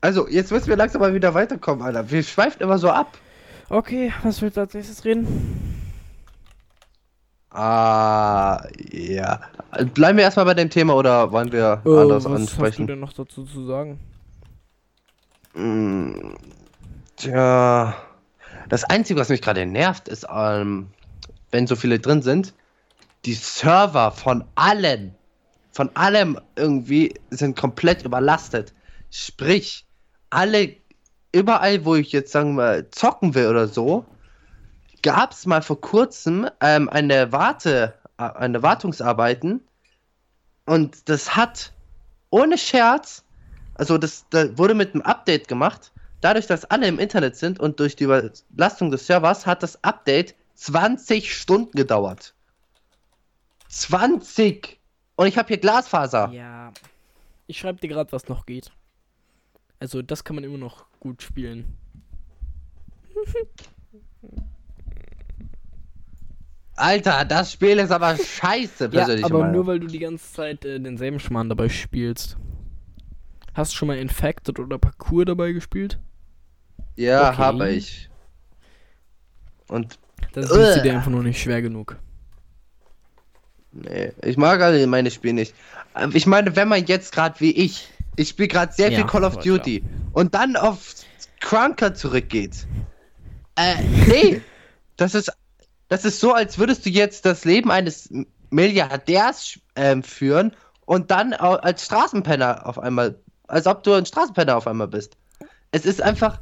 Also, 0.00 0.28
jetzt 0.28 0.50
müssen 0.50 0.68
wir 0.68 0.76
langsam 0.76 1.00
mal 1.00 1.14
wieder 1.14 1.32
weiterkommen, 1.34 1.82
Alter. 1.82 2.10
Wir 2.10 2.22
schweifen 2.22 2.62
immer 2.62 2.78
so 2.78 2.90
ab. 2.90 3.16
Okay, 3.70 4.12
was 4.22 4.42
willst 4.42 4.56
du 4.56 4.60
als 4.60 4.74
nächstes 4.74 5.04
reden? 5.04 5.26
Ah, 7.50 8.66
ja. 8.90 9.40
Bleiben 9.94 10.18
wir 10.18 10.24
erstmal 10.24 10.44
bei 10.46 10.54
dem 10.54 10.70
Thema 10.70 10.94
oder 10.94 11.30
wollen 11.32 11.52
wir 11.52 11.82
Äh, 11.84 11.88
anders 11.88 12.24
was 12.24 12.32
hast 12.32 12.32
du 12.32 12.34
ansprechen? 12.34 12.86
denn 12.86 13.00
noch 13.00 13.12
dazu 13.12 13.44
zu 13.44 13.64
sagen? 13.66 14.00
Mm, 15.54 16.34
Tja. 17.16 17.94
Das 18.68 18.84
Einzige, 18.84 19.20
was 19.20 19.28
mich 19.28 19.40
gerade 19.42 19.66
nervt, 19.66 20.08
ist, 20.08 20.26
ähm, 20.32 20.88
wenn 21.52 21.66
so 21.66 21.76
viele 21.76 22.00
drin 22.00 22.22
sind, 22.22 22.54
die 23.24 23.34
Server 23.34 24.10
von 24.10 24.44
allen, 24.56 25.14
von 25.70 25.94
allem 25.94 26.40
irgendwie 26.56 27.14
sind 27.30 27.56
komplett 27.56 28.04
überlastet. 28.04 28.72
Sprich, 29.10 29.86
alle, 30.30 30.74
überall, 31.34 31.84
wo 31.84 31.96
ich 31.96 32.12
jetzt 32.12 32.32
sagen 32.32 32.54
wir 32.56 32.90
zocken 32.90 33.34
will 33.34 33.48
oder 33.48 33.68
so, 33.68 34.06
gab 35.02 35.32
es 35.32 35.46
mal 35.46 35.62
vor 35.62 35.80
kurzem 35.80 36.48
ähm, 36.60 36.88
eine 36.88 37.32
Warte, 37.32 37.94
äh, 38.18 38.22
eine 38.22 38.62
Wartungsarbeiten 38.62 39.60
und 40.64 41.08
das 41.08 41.36
hat 41.36 41.72
ohne 42.30 42.56
Scherz, 42.56 43.24
also 43.74 43.98
das, 43.98 44.26
da 44.30 44.56
wurde 44.56 44.74
mit 44.74 44.94
einem 44.94 45.02
Update 45.02 45.48
gemacht, 45.48 45.92
dadurch, 46.20 46.46
dass 46.46 46.64
alle 46.64 46.86
im 46.86 46.98
Internet 46.98 47.36
sind 47.36 47.60
und 47.60 47.80
durch 47.80 47.96
die 47.96 48.04
Überlastung 48.04 48.90
des 48.90 49.06
Servers 49.06 49.44
hat 49.44 49.62
das 49.62 49.82
Update 49.84 50.34
20 50.54 51.36
Stunden 51.36 51.76
gedauert. 51.76 52.34
20! 53.68 54.80
Und 55.16 55.26
ich 55.26 55.36
habe 55.36 55.48
hier 55.48 55.58
Glasfaser. 55.58 56.30
Ja. 56.32 56.72
Ich 57.46 57.58
schreibe 57.58 57.80
dir 57.80 57.88
gerade, 57.88 58.10
was 58.12 58.28
noch 58.28 58.46
geht. 58.46 58.72
Also, 59.84 60.00
das 60.00 60.24
kann 60.24 60.34
man 60.36 60.44
immer 60.44 60.56
noch 60.56 60.86
gut 60.98 61.20
spielen. 61.22 61.76
Alter, 66.76 67.24
das 67.24 67.52
Spiel 67.52 67.78
ist 67.78 67.90
aber 67.90 68.16
scheiße, 68.16 68.84
Ja, 68.92 69.04
persönlich. 69.04 69.24
aber 69.24 69.48
nur 69.48 69.66
weil 69.66 69.78
du 69.78 69.86
die 69.86 69.98
ganze 69.98 70.32
Zeit 70.32 70.64
äh, 70.64 70.80
denselben 70.80 71.20
Schmarrn 71.20 71.48
dabei 71.48 71.68
spielst. 71.68 72.36
Hast 73.52 73.72
du 73.72 73.76
schon 73.76 73.88
mal 73.88 73.98
Infected 73.98 74.58
oder 74.58 74.78
Parkour 74.78 75.24
dabei 75.24 75.52
gespielt? 75.52 76.00
ja, 76.96 77.28
okay. 77.30 77.38
habe 77.38 77.70
ich. 77.70 78.08
Und 79.68 79.98
Das 80.32 80.46
ist 80.46 80.56
Uah. 80.56 80.78
dir 80.82 80.94
einfach 80.94 81.10
nur 81.10 81.22
nicht 81.22 81.40
schwer 81.40 81.60
genug. 81.62 81.96
Nee, 83.72 84.12
ich 84.22 84.36
mag 84.36 84.60
alle 84.60 84.86
meine 84.86 85.10
Spiele 85.10 85.34
nicht. 85.34 85.54
Ähm, 85.96 86.10
Ich 86.14 86.26
meine, 86.26 86.54
wenn 86.56 86.68
man 86.68 86.84
jetzt 86.86 87.12
gerade 87.12 87.38
wie 87.40 87.50
ich, 87.52 87.88
ich 88.16 88.28
spiele 88.30 88.48
gerade 88.48 88.72
sehr 88.72 88.90
Ja, 88.90 88.98
viel 88.98 89.06
Call 89.06 89.24
of 89.24 89.38
Duty 89.38 89.82
und 90.12 90.34
dann 90.34 90.56
auf 90.56 90.94
Crunker 91.40 91.94
zurückgeht. 91.94 92.66
Äh, 93.56 93.82
nee, 94.08 94.40
das 94.96 95.14
ist, 95.14 95.32
das 95.88 96.04
ist 96.04 96.20
so, 96.20 96.32
als 96.32 96.58
würdest 96.58 96.86
du 96.86 96.90
jetzt 96.90 97.24
das 97.26 97.44
Leben 97.44 97.70
eines 97.70 98.08
Milliardärs 98.50 99.58
ähm, 99.76 100.02
führen 100.02 100.52
und 100.86 101.10
dann 101.10 101.32
als 101.32 101.84
Straßenpenner 101.86 102.66
auf 102.66 102.78
einmal, 102.78 103.16
als 103.48 103.66
ob 103.66 103.82
du 103.82 103.92
ein 103.92 104.06
Straßenpenner 104.06 104.56
auf 104.56 104.66
einmal 104.66 104.88
bist. 104.88 105.16
Es 105.72 105.84
ist 105.84 106.00
einfach, 106.00 106.40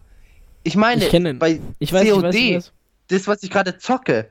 ich 0.62 0.76
meine, 0.76 1.04
Ich 1.06 1.38
bei 1.38 1.60
Ich 1.78 1.92
weiß, 1.92 2.04
ich 2.04 2.10
COD, 2.12 2.22
weiß, 2.24 2.34
ich 2.34 2.56
weiß. 2.56 2.72
das, 3.08 3.26
was 3.26 3.42
ich 3.42 3.50
gerade 3.50 3.78
zocke, 3.78 4.28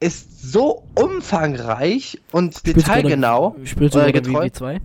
ist 0.00 0.42
so 0.42 0.84
umfangreich 0.94 2.20
und 2.30 2.54
Spielst 2.56 2.78
detailgenau. 2.86 3.56
Spielst 3.64 3.94
du 3.94 3.98
oder 4.00 4.12
getreu. 4.12 4.46
WW2? 4.46 4.80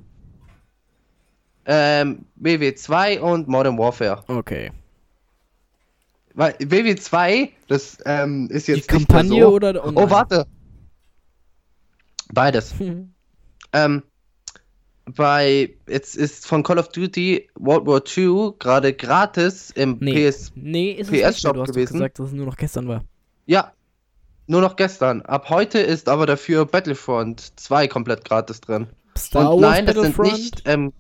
Ähm, 1.66 2.26
WW2 2.42 3.20
und 3.20 3.48
Modern 3.48 3.78
Warfare. 3.78 4.24
Okay. 4.28 4.72
Weil 6.34 6.54
WW2, 6.54 7.50
das 7.68 7.98
ähm, 8.06 8.48
ist 8.50 8.68
Die 8.68 8.74
jetzt 8.74 8.92
nicht 8.92 9.10
mehr 9.10 9.18
Kampagne 9.22 9.44
so. 9.44 9.50
oder 9.50 9.74
der 9.74 9.86
Online? 9.86 10.08
Oh, 10.08 10.10
warte. 10.10 10.48
Beides. 12.34 12.74
ähm, 13.74 14.04
bei, 15.06 15.74
jetzt 15.88 16.16
ist 16.16 16.48
von 16.48 16.64
Call 16.64 16.80
of 16.80 16.90
Duty 16.90 17.50
World 17.56 17.86
War 17.86 18.02
II 18.18 18.54
gerade 18.58 18.94
gratis 18.94 19.70
im 19.72 19.98
Nee. 20.00 20.30
PS. 20.30 20.52
Nee, 20.56 20.92
ist 20.92 21.08
es 21.08 21.12
PS 21.12 21.12
nicht 21.12 21.22
mehr. 21.22 21.34
Shop 21.34 21.54
Du 21.56 21.62
hast 21.62 21.70
gewesen. 21.70 21.94
gesagt, 21.94 22.20
dass 22.20 22.28
es 22.28 22.34
nur 22.34 22.46
noch 22.46 22.56
gestern 22.58 22.88
war. 22.88 23.04
Ja, 23.46 23.74
nur 24.48 24.62
noch 24.62 24.76
gestern. 24.76 25.22
Ab 25.22 25.50
heute 25.50 25.80
ist 25.80 26.10
aber 26.10 26.26
dafür 26.26 26.66
Battlefront 26.66 27.60
2 27.60 27.88
komplett 27.88 28.26
gratis 28.26 28.62
drin. 28.62 28.88
Star 29.18 29.54
und 29.54 29.62
Wars 29.62 29.72
nein, 29.72 29.86
das 29.86 29.96
sind 29.96 30.18
nicht, 30.20 30.64
ähm, 30.66 30.94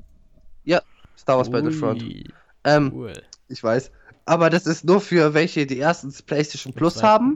Star 1.23 1.37
Wars 1.37 1.49
Battlefront. 1.49 2.01
Ui, 2.03 2.23
Ähm, 2.65 2.91
cool. 2.93 3.13
ich 3.49 3.61
weiß. 3.63 3.91
Aber 4.25 4.49
das 4.49 4.65
ist 4.67 4.85
nur 4.85 5.01
für 5.01 5.33
welche, 5.33 5.65
die 5.65 5.77
erstens 5.79 6.21
PlayStation 6.21 6.73
Plus 6.73 6.93
Zweitens. 6.95 7.09
haben 7.09 7.35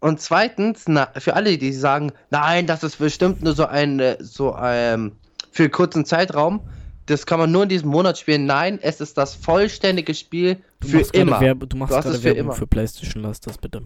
Und 0.00 0.20
zweitens, 0.20 0.84
na, 0.86 1.08
für 1.16 1.34
alle, 1.34 1.56
die 1.58 1.72
sagen, 1.72 2.12
nein, 2.30 2.66
das 2.66 2.84
ist 2.84 2.98
bestimmt 2.98 3.42
nur 3.42 3.54
so 3.54 3.66
ein, 3.66 3.98
äh, 4.00 4.16
so 4.20 4.52
ein, 4.52 5.12
für 5.50 5.64
einen 5.64 5.72
kurzen 5.72 6.04
Zeitraum, 6.04 6.60
das 7.06 7.24
kann 7.26 7.38
man 7.40 7.50
nur 7.50 7.62
in 7.62 7.68
diesem 7.70 7.88
Monat 7.88 8.18
spielen. 8.18 8.44
Nein, 8.46 8.78
es 8.82 9.00
ist 9.00 9.16
das 9.16 9.34
vollständige 9.34 10.14
Spiel 10.14 10.58
Du 10.80 10.88
für 10.88 11.00
immer. 11.14 11.40
Werbe, 11.40 11.66
du 11.66 11.76
machst 11.78 11.90
Du 11.92 11.96
gerade 11.96 12.10
es 12.10 12.18
für 12.18 12.24
Werbung 12.24 12.40
immer. 12.40 12.52
für 12.52 12.66
PlayStation, 12.66 13.22
lass 13.22 13.40
das 13.40 13.56
bitte. 13.58 13.82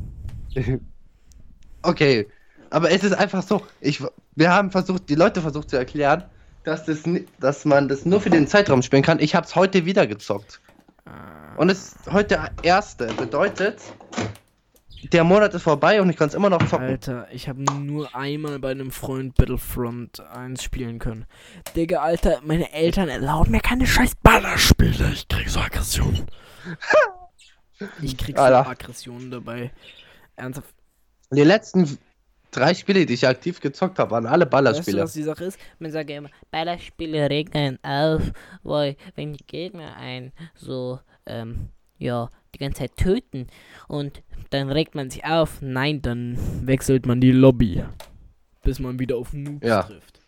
Okay, 1.85 2.29
aber 2.71 2.91
es 2.93 3.03
ist 3.03 3.13
einfach 3.13 3.43
so, 3.43 3.63
ich, 3.81 4.01
wir 4.37 4.51
haben 4.53 4.71
versucht, 4.71 5.09
die 5.09 5.17
Leute 5.17 5.41
versucht 5.41 5.69
zu 5.71 5.77
erklären, 5.77 6.25
dass, 6.65 6.85
das, 6.85 7.03
dass 7.41 7.65
man 7.65 7.89
das 7.89 8.05
nur 8.05 8.21
für 8.21 8.31
den 8.31 8.47
Zeitraum 8.47 8.83
spielen 8.83 9.03
kann. 9.03 9.19
Ich 9.21 9.35
habe 9.35 9.47
es 9.47 9.55
heute 9.57 9.85
wieder 9.85 10.07
gezockt. 10.07 10.61
Und 11.57 11.71
es 11.71 11.89
ist 11.89 12.13
heute 12.13 12.29
der 12.29 12.51
erste, 12.63 13.07
bedeutet, 13.15 13.81
der 15.13 15.25
Monat 15.25 15.53
ist 15.55 15.63
vorbei 15.63 16.01
und 16.01 16.09
ich 16.11 16.17
kann 16.17 16.29
es 16.29 16.35
immer 16.35 16.49
noch 16.49 16.65
zocken. 16.69 16.87
Alter, 16.87 17.27
ich 17.33 17.49
habe 17.49 17.63
nur 17.63 18.15
einmal 18.15 18.59
bei 18.59 18.71
einem 18.71 18.91
Freund 18.91 19.35
Battlefront 19.35 20.21
1 20.21 20.63
spielen 20.63 20.99
können. 20.99 21.27
Digga, 21.75 22.01
Alter, 22.01 22.41
meine 22.45 22.73
Eltern 22.73 23.09
erlauben 23.09 23.51
mir 23.51 23.61
keine 23.61 23.87
scheiß 23.87 24.15
Ballerspiele. 24.23 25.11
Ich 25.13 25.29
krieg 25.29 25.49
so 25.49 25.61
Aggressionen. 25.61 26.27
Ich 28.01 28.17
krieg 28.17 28.37
so. 28.37 28.45
Aggressionen 28.45 29.33
dabei. 29.33 29.73
Ernsthaft. 30.37 30.73
Die 31.33 31.43
letzten 31.43 31.99
drei 32.53 32.75
Spiele, 32.75 33.05
die 33.05 33.15
ich 33.15 33.27
aktiv 33.27 33.61
gezockt 33.61 33.99
habe, 33.99 34.13
waren 34.13 34.27
alle 34.27 34.45
Weißt 34.45 34.47
du, 34.47 34.51
Ballerspiele. 34.51 35.03
was 35.03 35.13
die 35.15 35.23
Sache 35.25 35.45
ist? 35.45 35.59
Man 35.81 35.91
sagt 35.91 36.09
ja 36.11 36.19
immer, 36.19 36.31
Ballerspiele 36.53 37.29
regnen 37.29 37.79
auf, 37.83 38.23
weil 38.63 38.97
wenn 39.17 39.33
die 39.33 39.45
Gegner 39.47 39.97
einen 39.97 40.33
so, 40.55 41.01
ähm, 41.27 41.69
ja, 41.99 42.31
die 42.55 42.59
ganze 42.59 42.81
Zeit 42.81 42.97
töten 42.97 43.47
und 43.89 44.23
Dann 44.51 44.71
regt 44.71 44.95
man 44.95 45.09
sich 45.09 45.25
auf. 45.25 45.63
Nein, 45.63 46.03
dann 46.03 46.37
wechselt 46.67 47.07
man 47.07 47.21
die 47.23 47.33
Lobby. 47.33 47.83
Bis 48.63 48.79
man 48.79 48.99
wieder 48.99 49.17
auf 49.17 49.33
Noobs 49.33 49.67
Ja. 49.67 49.83
trifft. 49.85 50.21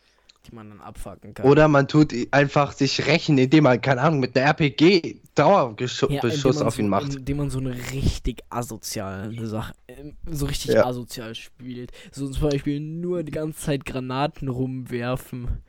Die 0.47 0.55
man 0.55 0.69
dann 0.69 0.81
abfacken 0.81 1.33
kann. 1.33 1.47
Oder 1.47 1.69
man 1.69 1.89
tut 1.89 2.13
einfach 2.31 2.73
sich 2.73 3.07
rächen, 3.07 3.39
indem 3.39 3.65
man, 3.65 3.81
keine 3.81 4.03
Ahnung, 4.03 4.21
mit 4.21 4.37
einer 4.37 4.47
RPG 4.47 5.21
Dauerbeschuss 5.35 6.11
Ja, 6.11 6.21
auf 6.23 6.75
so, 6.75 6.83
ihn 6.83 6.89
macht. 6.89 7.15
Indem 7.15 7.39
man 7.39 7.51
so 7.51 7.59
eine 7.59 7.75
richtig 7.93 8.43
asoziale 8.51 9.47
Sache, 9.47 9.73
ähm, 9.89 10.17
so 10.31 10.45
richtig 10.47 10.73
Ja. 10.73 10.85
asozial 10.85 11.35
spielt. 11.35 11.93
So 12.13 12.29
zum 12.29 12.51
Beispiel 12.51 12.79
nur 12.79 13.23
die 13.23 13.33
ganze 13.33 13.59
Zeit 13.59 13.87
Granaten 13.87 14.49
rumwerfen. 14.49 15.63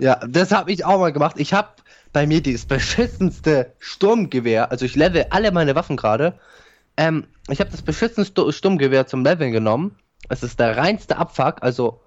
Ja, 0.00 0.16
das 0.26 0.50
habe 0.50 0.72
ich 0.72 0.84
auch 0.84 0.98
mal 0.98 1.12
gemacht. 1.12 1.36
Ich 1.38 1.52
habe 1.52 1.68
bei 2.12 2.26
mir 2.26 2.42
das 2.42 2.64
beschissenste 2.64 3.74
Sturmgewehr, 3.78 4.70
also 4.72 4.84
ich 4.84 4.96
level 4.96 5.26
alle 5.30 5.52
meine 5.52 5.74
Waffen 5.76 5.96
gerade. 5.96 6.38
Ähm, 6.96 7.26
ich 7.48 7.60
habe 7.60 7.70
das 7.70 7.82
beschissenste 7.82 8.50
Sturmgewehr 8.52 9.06
zum 9.06 9.24
Leveln 9.24 9.52
genommen. 9.52 9.94
Es 10.28 10.42
ist 10.42 10.58
der 10.58 10.76
reinste 10.76 11.16
Abfuck, 11.16 11.62
also 11.62 12.00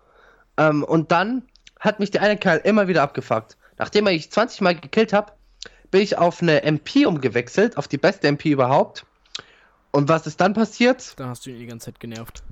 ähm, 0.58 0.84
und 0.84 1.12
dann 1.12 1.44
hat 1.80 2.00
mich 2.00 2.12
der 2.12 2.22
eine 2.22 2.38
Kerl 2.38 2.62
immer 2.64 2.88
wieder 2.88 3.04
abgefuckt. 3.04 3.58
Nachdem 3.78 4.08
ich 4.08 4.32
20 4.32 4.62
Mal 4.62 4.76
gekillt 4.76 5.14
habe, 5.14 5.34
bin 5.92 6.02
ich 6.02 6.18
auf 6.18 6.42
eine 6.42 6.64
MP 6.64 7.06
umgewechselt, 7.06 7.78
auf 7.78 7.88
die 7.88 7.98
beste 7.98 8.28
MP 8.28 8.52
überhaupt. 8.52 9.06
Und 9.92 10.10
was 10.10 10.26
ist 10.26 10.42
dann 10.42 10.54
passiert? 10.54 11.14
Dann 11.20 11.30
hast 11.30 11.46
du 11.46 11.52
ihn 11.52 11.60
die 11.60 11.68
ganze 11.68 11.86
Zeit 11.86 12.00
genervt. 12.00 12.44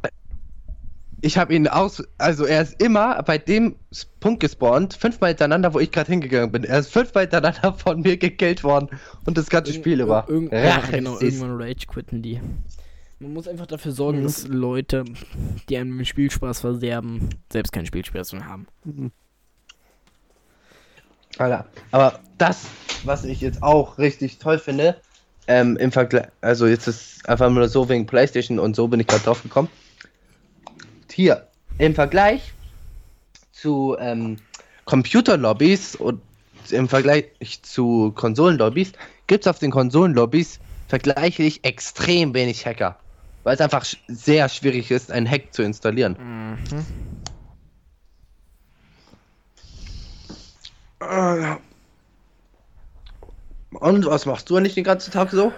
Ich 1.21 1.37
habe 1.37 1.53
ihn 1.53 1.67
aus, 1.67 2.03
also 2.17 2.45
er 2.45 2.63
ist 2.63 2.81
immer 2.81 3.21
bei 3.23 3.37
dem 3.37 3.75
Punkt 4.19 4.41
gespawnt, 4.41 4.95
fünfmal 4.95 5.29
hintereinander, 5.29 5.73
wo 5.73 5.79
ich 5.79 5.91
gerade 5.91 6.11
hingegangen 6.11 6.51
bin. 6.51 6.63
Er 6.63 6.79
ist 6.79 6.91
fünfmal 6.91 7.23
hintereinander 7.23 7.73
von 7.77 8.01
mir 8.01 8.17
gekillt 8.17 8.63
worden 8.63 8.89
und 9.25 9.37
das 9.37 9.49
ganze 9.49 9.73
Spiel 9.73 10.01
über. 10.01 10.25
Irgend, 10.27 10.51
ja, 10.51 10.79
genau, 10.89 11.19
irgendwann 11.19 11.61
rage 11.61 11.85
quitten 11.87 12.21
die. 12.21 12.41
Man 13.21 13.33
muss 13.33 13.47
einfach 13.47 13.67
dafür 13.67 13.91
sorgen, 13.91 14.19
Mhm. 14.19 14.23
dass 14.23 14.47
Leute, 14.47 15.05
die 15.69 15.77
einem 15.77 15.95
den 15.95 16.05
Spielspaß 16.05 16.61
verderben, 16.61 17.29
selbst 17.53 17.71
keinen 17.71 17.85
Spielspaß 17.85 18.33
mehr 18.33 18.47
haben. 18.47 18.65
Alter. 21.37 21.67
Aber 21.91 22.19
das, 22.39 22.65
was 23.03 23.23
ich 23.23 23.39
jetzt 23.41 23.61
auch 23.61 23.99
richtig 23.99 24.39
toll 24.39 24.57
finde, 24.57 24.99
ähm, 25.47 25.77
im 25.77 25.91
Vergleich, 25.91 26.27
also 26.41 26.65
jetzt 26.65 26.87
ist 26.87 27.29
einfach 27.29 27.51
nur 27.51 27.67
so 27.69 27.87
wegen 27.89 28.07
Playstation 28.07 28.57
und 28.57 28.75
so 28.75 28.87
bin 28.87 28.99
ich 28.99 29.05
gerade 29.05 29.23
drauf 29.23 29.43
gekommen. 29.43 29.69
Hier, 31.11 31.47
im 31.77 31.93
Vergleich 31.93 32.53
zu 33.51 33.97
ähm, 33.99 34.37
Computerlobbys 34.85 35.95
und 35.95 36.21
im 36.71 36.89
Vergleich 36.89 37.25
zu 37.61 38.13
Konsolenlobbys 38.15 38.93
gibt 39.27 39.45
es 39.45 39.47
auf 39.47 39.59
den 39.59 39.69
Konsolenlobbys 39.69 40.59
vergleichlich 40.87 41.63
extrem 41.63 42.33
wenig 42.33 42.65
Hacker. 42.65 42.97
Weil 43.43 43.55
es 43.55 43.61
einfach 43.61 43.85
sehr 44.07 44.49
schwierig 44.49 44.91
ist, 44.91 45.11
einen 45.11 45.29
Hack 45.29 45.53
zu 45.53 45.63
installieren. 45.63 46.15
Mhm. 46.19 46.57
Und 53.71 54.05
was 54.05 54.25
machst 54.25 54.49
du 54.49 54.59
nicht 54.59 54.77
den 54.77 54.83
ganzen 54.83 55.11
Tag 55.11 55.31
so? 55.31 55.51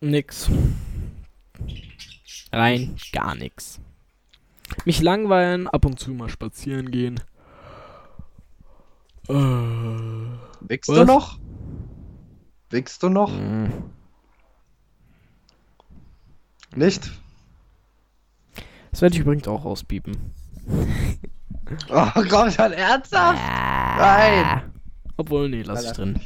Nix. 0.00 0.50
Rein 2.52 2.96
gar 3.12 3.34
nix. 3.34 3.80
Mich 4.84 5.00
langweilen, 5.00 5.68
ab 5.68 5.84
und 5.84 6.00
zu 6.00 6.10
mal 6.10 6.28
spazieren 6.28 6.90
gehen. 6.90 7.20
Äh, 9.28 9.34
Wickst 9.34 10.90
Was? 10.90 10.98
du 10.98 11.04
noch? 11.04 11.38
Wickst 12.70 13.02
du 13.02 13.08
noch? 13.08 13.30
mh. 13.30 13.70
Nicht? 16.74 17.10
das 18.90 19.02
werde 19.02 19.14
ich 19.14 19.20
übrigens 19.20 19.46
auch 19.48 19.64
auspiepen. 19.64 20.16
Oh, 21.90 22.08
komm 22.30 22.50
schon, 22.50 22.72
ernsthaft? 22.72 23.38
Nein! 23.98 24.62
Obwohl, 25.18 25.50
nee, 25.50 25.60
lass 25.60 25.82
ich 25.82 25.88
Alter. 25.88 26.02
drin. 26.04 26.20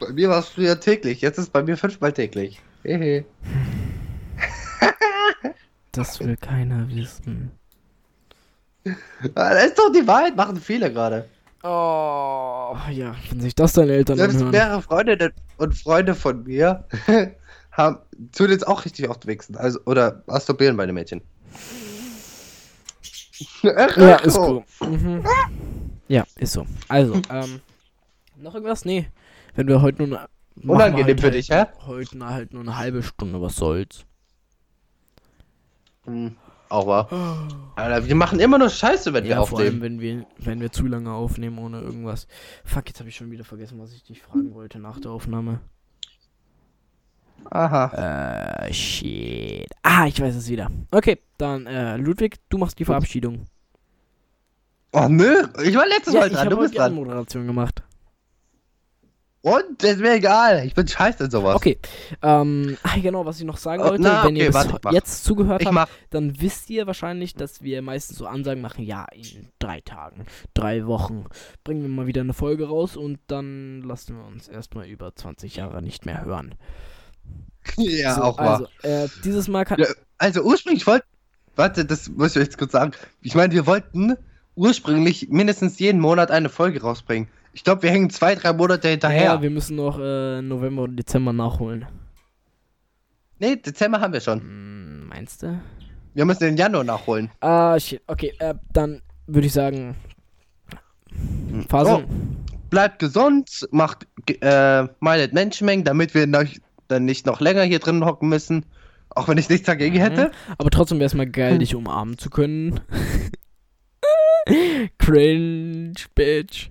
Bei 0.00 0.08
mir 0.12 0.28
war 0.28 0.40
es 0.40 0.48
früher 0.48 0.80
täglich, 0.80 1.20
jetzt 1.20 1.38
ist 1.38 1.52
bei 1.52 1.62
mir 1.62 1.76
fünfmal 1.76 2.12
täglich. 2.12 2.60
Hehe. 2.82 3.24
Das 5.92 6.18
will 6.20 6.36
keiner 6.36 6.88
wissen. 6.88 7.50
Ah, 8.86 8.94
Das 9.54 9.66
ist 9.66 9.78
doch 9.78 9.92
die 9.92 10.06
Wahrheit, 10.06 10.36
machen 10.36 10.56
viele 10.56 10.92
gerade. 10.92 11.28
Oh, 11.62 12.76
ja, 12.90 13.14
wenn 13.28 13.40
sich 13.40 13.54
das 13.54 13.74
deine 13.74 13.92
Eltern 13.92 14.16
Selbst 14.16 14.36
anhören. 14.36 14.50
mehrere 14.52 14.82
Freunde 14.82 15.32
und 15.58 15.74
Freunde 15.76 16.14
von 16.14 16.42
mir 16.44 16.84
haben 17.72 17.98
tun 18.32 18.50
jetzt 18.50 18.66
auch 18.66 18.84
richtig 18.84 19.08
oft 19.08 19.26
wichsen. 19.26 19.56
Also, 19.56 19.80
oder 19.86 20.22
masturbieren 20.26 20.76
meine 20.76 20.92
Mädchen. 20.92 21.22
Ja, 23.62 24.16
ist 24.16 24.34
so. 24.34 24.64
Mhm. 24.86 25.24
Ja, 26.08 26.24
ist 26.36 26.52
so. 26.52 26.66
Also, 26.88 27.14
ähm, 27.30 27.60
noch 28.36 28.54
irgendwas? 28.54 28.84
Nee. 28.84 29.08
Wenn 29.54 29.68
wir 29.68 29.80
heute 29.82 30.06
nur 30.06 30.28
Unangenehm 30.62 31.06
halt 31.06 31.20
für 31.20 31.26
halt 31.26 31.34
dich, 31.34 31.50
hä? 31.50 31.64
Heute 31.86 32.18
na- 32.18 32.30
halt 32.30 32.52
nur 32.52 32.62
eine 32.62 32.76
halbe 32.76 33.02
Stunde, 33.02 33.40
was 33.40 33.56
soll's. 33.56 34.04
Hm, 36.04 36.36
auch 36.68 36.86
wahr. 36.86 37.08
Alter, 37.76 38.06
wir 38.06 38.14
machen 38.14 38.40
immer 38.40 38.58
nur 38.58 38.68
Scheiße, 38.68 39.12
wenn 39.14 39.24
wir 39.24 39.30
Ja, 39.30 39.44
vor 39.46 39.58
allem, 39.60 39.76
aufnehmen. 39.76 39.82
wenn 39.82 40.00
wir, 40.00 40.26
wenn 40.38 40.60
wir 40.60 40.72
zu 40.72 40.86
lange 40.86 41.12
aufnehmen 41.12 41.58
ohne 41.58 41.80
irgendwas. 41.80 42.26
Fuck, 42.64 42.88
jetzt 42.88 42.98
habe 43.00 43.08
ich 43.08 43.16
schon 43.16 43.30
wieder 43.30 43.44
vergessen, 43.44 43.78
was 43.80 43.92
ich 43.92 44.02
dich 44.02 44.20
fragen 44.20 44.52
wollte 44.54 44.78
nach 44.78 45.00
der 45.00 45.12
Aufnahme. 45.12 45.60
Aha. 47.50 48.66
Äh, 48.66 48.72
shit. 48.72 49.66
Ah, 49.82 50.06
ich 50.06 50.20
weiß 50.20 50.34
es 50.36 50.48
wieder. 50.48 50.68
Okay, 50.90 51.18
dann, 51.38 51.66
äh, 51.66 51.96
Ludwig, 51.96 52.36
du 52.48 52.58
machst 52.58 52.78
die 52.78 52.84
Verabschiedung. 52.84 53.46
Oh 54.92 55.06
nö, 55.08 55.44
ich 55.62 55.74
war 55.76 55.86
letztes 55.86 56.14
Ja, 56.14 56.20
Mal 56.20 56.26
ich 56.28 56.32
dran, 56.34 56.50
du 56.50 56.56
bist 56.58 56.74
die 56.74 56.78
dran. 56.78 56.94
Moderation 56.94 57.46
gemacht. 57.46 57.82
Und, 59.42 59.82
das 59.82 59.92
ist 59.92 60.00
mir 60.00 60.12
egal. 60.14 60.66
Ich 60.66 60.74
bin 60.74 60.86
scheiße 60.86 61.24
in 61.24 61.30
sowas. 61.30 61.56
Okay, 61.56 61.78
ähm, 62.22 62.76
ah, 62.82 62.98
genau, 63.00 63.24
was 63.24 63.38
ich 63.38 63.46
noch 63.46 63.56
sagen 63.56 63.82
Oh, 63.82 63.86
wollte, 63.90 64.02
na, 64.02 64.22
wenn 64.24 64.36
ihr 64.36 64.50
okay, 64.50 64.58
bis 64.58 64.70
warte, 64.82 64.94
jetzt 64.94 65.24
zugehört 65.24 65.62
Ich 65.62 65.66
habt, 65.66 65.74
mach. 65.74 65.88
dann 66.10 66.42
wisst 66.42 66.68
ihr 66.68 66.86
wahrscheinlich, 66.86 67.34
dass 67.34 67.62
wir 67.62 67.80
meistens 67.80 68.18
so 68.18 68.26
Ansagen 68.26 68.60
machen, 68.60 68.84
ja, 68.84 69.06
in 69.14 69.48
drei 69.58 69.80
Tagen, 69.80 70.26
drei 70.52 70.86
Wochen 70.86 71.24
bringen 71.64 71.80
wir 71.82 71.88
mal 71.88 72.06
wieder 72.06 72.20
eine 72.20 72.34
Folge 72.34 72.68
raus 72.68 72.98
und 72.98 73.18
dann 73.28 73.80
lassen 73.80 74.16
wir 74.18 74.26
uns 74.26 74.46
erstmal 74.46 74.86
über 74.86 75.14
20 75.16 75.56
Jahre 75.56 75.80
nicht 75.80 76.04
mehr 76.04 76.22
hören. 76.22 76.54
Ja, 77.76 78.14
so, 78.14 78.22
auch 78.22 78.38
wahr. 78.38 78.68
also, 78.82 79.04
äh, 79.04 79.08
dieses 79.24 79.48
Mal 79.48 79.64
kann... 79.64 79.78
Ja, 79.78 79.86
also 80.18 80.42
ursprünglich 80.42 80.86
wollten. 80.86 81.06
Warte, 81.56 81.84
das 81.84 82.08
muss 82.08 82.36
ich 82.36 82.42
jetzt 82.42 82.58
kurz 82.58 82.72
sagen. 82.72 82.92
Ich 83.22 83.34
meine, 83.34 83.52
wir 83.52 83.66
wollten 83.66 84.16
ursprünglich 84.54 85.28
mindestens 85.30 85.78
jeden 85.78 86.00
Monat 86.00 86.30
eine 86.30 86.48
Folge 86.48 86.82
rausbringen. 86.82 87.28
Ich 87.52 87.64
glaube, 87.64 87.82
wir 87.82 87.90
hängen 87.90 88.10
zwei, 88.10 88.34
drei 88.34 88.52
Monate 88.52 88.88
hinterher. 88.88 89.24
Ja, 89.24 89.42
wir 89.42 89.50
müssen 89.50 89.76
noch 89.76 89.98
äh, 89.98 90.40
November 90.40 90.82
und 90.82 90.96
Dezember 90.96 91.32
nachholen. 91.32 91.86
nee, 93.38 93.56
Dezember 93.56 94.00
haben 94.00 94.12
wir 94.12 94.20
schon. 94.20 94.40
Hm, 94.40 95.08
meinst 95.08 95.42
du? 95.42 95.60
Wir 96.14 96.24
müssen 96.24 96.44
den 96.44 96.56
Januar 96.56 96.84
nachholen. 96.84 97.30
Ah, 97.40 97.78
shit. 97.78 98.00
Okay, 98.06 98.32
äh, 98.38 98.54
dann 98.72 99.02
würde 99.26 99.46
ich 99.46 99.52
sagen... 99.52 99.96
Phase. 101.68 102.04
Oh, 102.04 102.14
bleibt 102.70 103.00
gesund, 103.00 103.68
macht 103.72 104.06
äh, 104.40 104.84
meidet 105.00 105.32
Menschenmengen, 105.32 105.84
damit 105.84 106.14
wir 106.14 106.26
noch, 106.26 106.44
dann 106.90 107.04
nicht 107.04 107.26
noch 107.26 107.40
länger 107.40 107.62
hier 107.62 107.78
drin 107.78 108.04
hocken 108.04 108.28
müssen. 108.28 108.66
Auch 109.10 109.26
wenn 109.28 109.38
ich 109.38 109.48
nichts 109.48 109.66
dagegen 109.66 109.96
Mhm. 109.96 110.00
hätte. 110.00 110.30
Aber 110.58 110.70
trotzdem 110.70 110.98
wäre 110.98 111.06
es 111.06 111.14
mal 111.14 111.28
geil, 111.28 111.58
dich 111.58 111.74
umarmen 111.74 112.16
zu 112.18 112.30
können. 112.30 112.80
Cringe, 114.98 115.92
Bitch. 116.14 116.70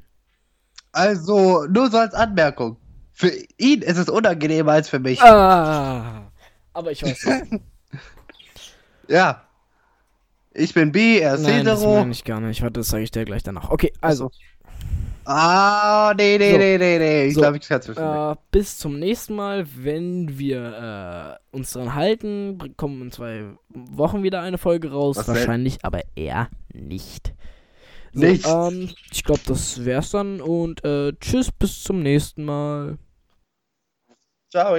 Also, 0.92 1.66
nur 1.66 1.90
so 1.92 1.98
als 1.98 2.14
Anmerkung. 2.14 2.78
Für 3.14 3.32
ihn 3.58 3.82
ist 3.82 3.98
es 3.98 4.10
unangenehmer 4.10 4.72
als 4.74 4.90
für 4.90 5.00
mich. 5.00 5.22
Ah. 5.22 6.32
Aber 6.74 6.92
ich 6.92 7.04
weiß 7.04 7.26
nicht. 7.26 7.64
Ja. 9.08 9.44
Ich 10.54 10.74
bin 10.74 10.92
bi, 10.92 11.20
er 11.20 11.36
ist 11.36 11.42
Nein, 11.44 11.64
das 11.66 11.84
meine 11.84 12.12
ich 12.12 12.24
gar 12.24 12.40
nicht. 12.40 12.62
Warte, 12.62 12.80
das 12.80 12.88
sage 12.88 13.04
ich 13.04 13.12
dir 13.12 13.26
gleich 13.26 13.44
danach. 13.44 13.70
Okay, 13.70 13.94
also, 14.02 14.32
Ah, 15.32 16.12
nee, 16.18 16.40
nee, 16.40 16.52
So. 16.54 16.58
nee, 16.58 16.78
nee, 16.80 16.98
nee. 16.98 17.26
Ich 17.28 17.36
So. 17.36 17.42
glaube, 17.42 17.58
ich 17.58 17.68
kann 17.68 17.82
äh, 17.82 18.36
bis 18.50 18.80
zum 18.80 18.98
nächsten 18.98 19.36
Mal. 19.36 19.68
Wenn 19.78 20.40
wir 20.40 21.38
äh, 21.54 21.56
uns 21.56 21.72
dran 21.72 21.94
halten, 21.94 22.74
kommen 22.78 23.00
in 23.04 23.12
zwei 23.12 23.44
Wochen 23.70 24.24
wieder 24.24 24.42
eine 24.42 24.58
Folge 24.58 24.92
raus. 24.92 25.18
Was 25.18 25.28
denn? 25.28 25.36
Wahrscheinlich, 25.36 25.86
aber 25.86 26.02
eher 26.16 26.50
nicht. 26.74 27.36
So, 28.12 28.26
Nicht. 28.26 28.48
Ähm, 28.48 28.90
ich 29.12 29.24
glaube, 29.24 29.42
das 29.46 29.86
wär's 29.86 30.10
dann. 30.10 30.42
Und 30.42 30.84
äh, 30.84 31.14
tschüss, 31.20 31.52
bis 31.52 31.84
zum 31.84 32.02
nächsten 32.02 32.44
Mal. 32.46 32.98
Ciao. 34.50 34.76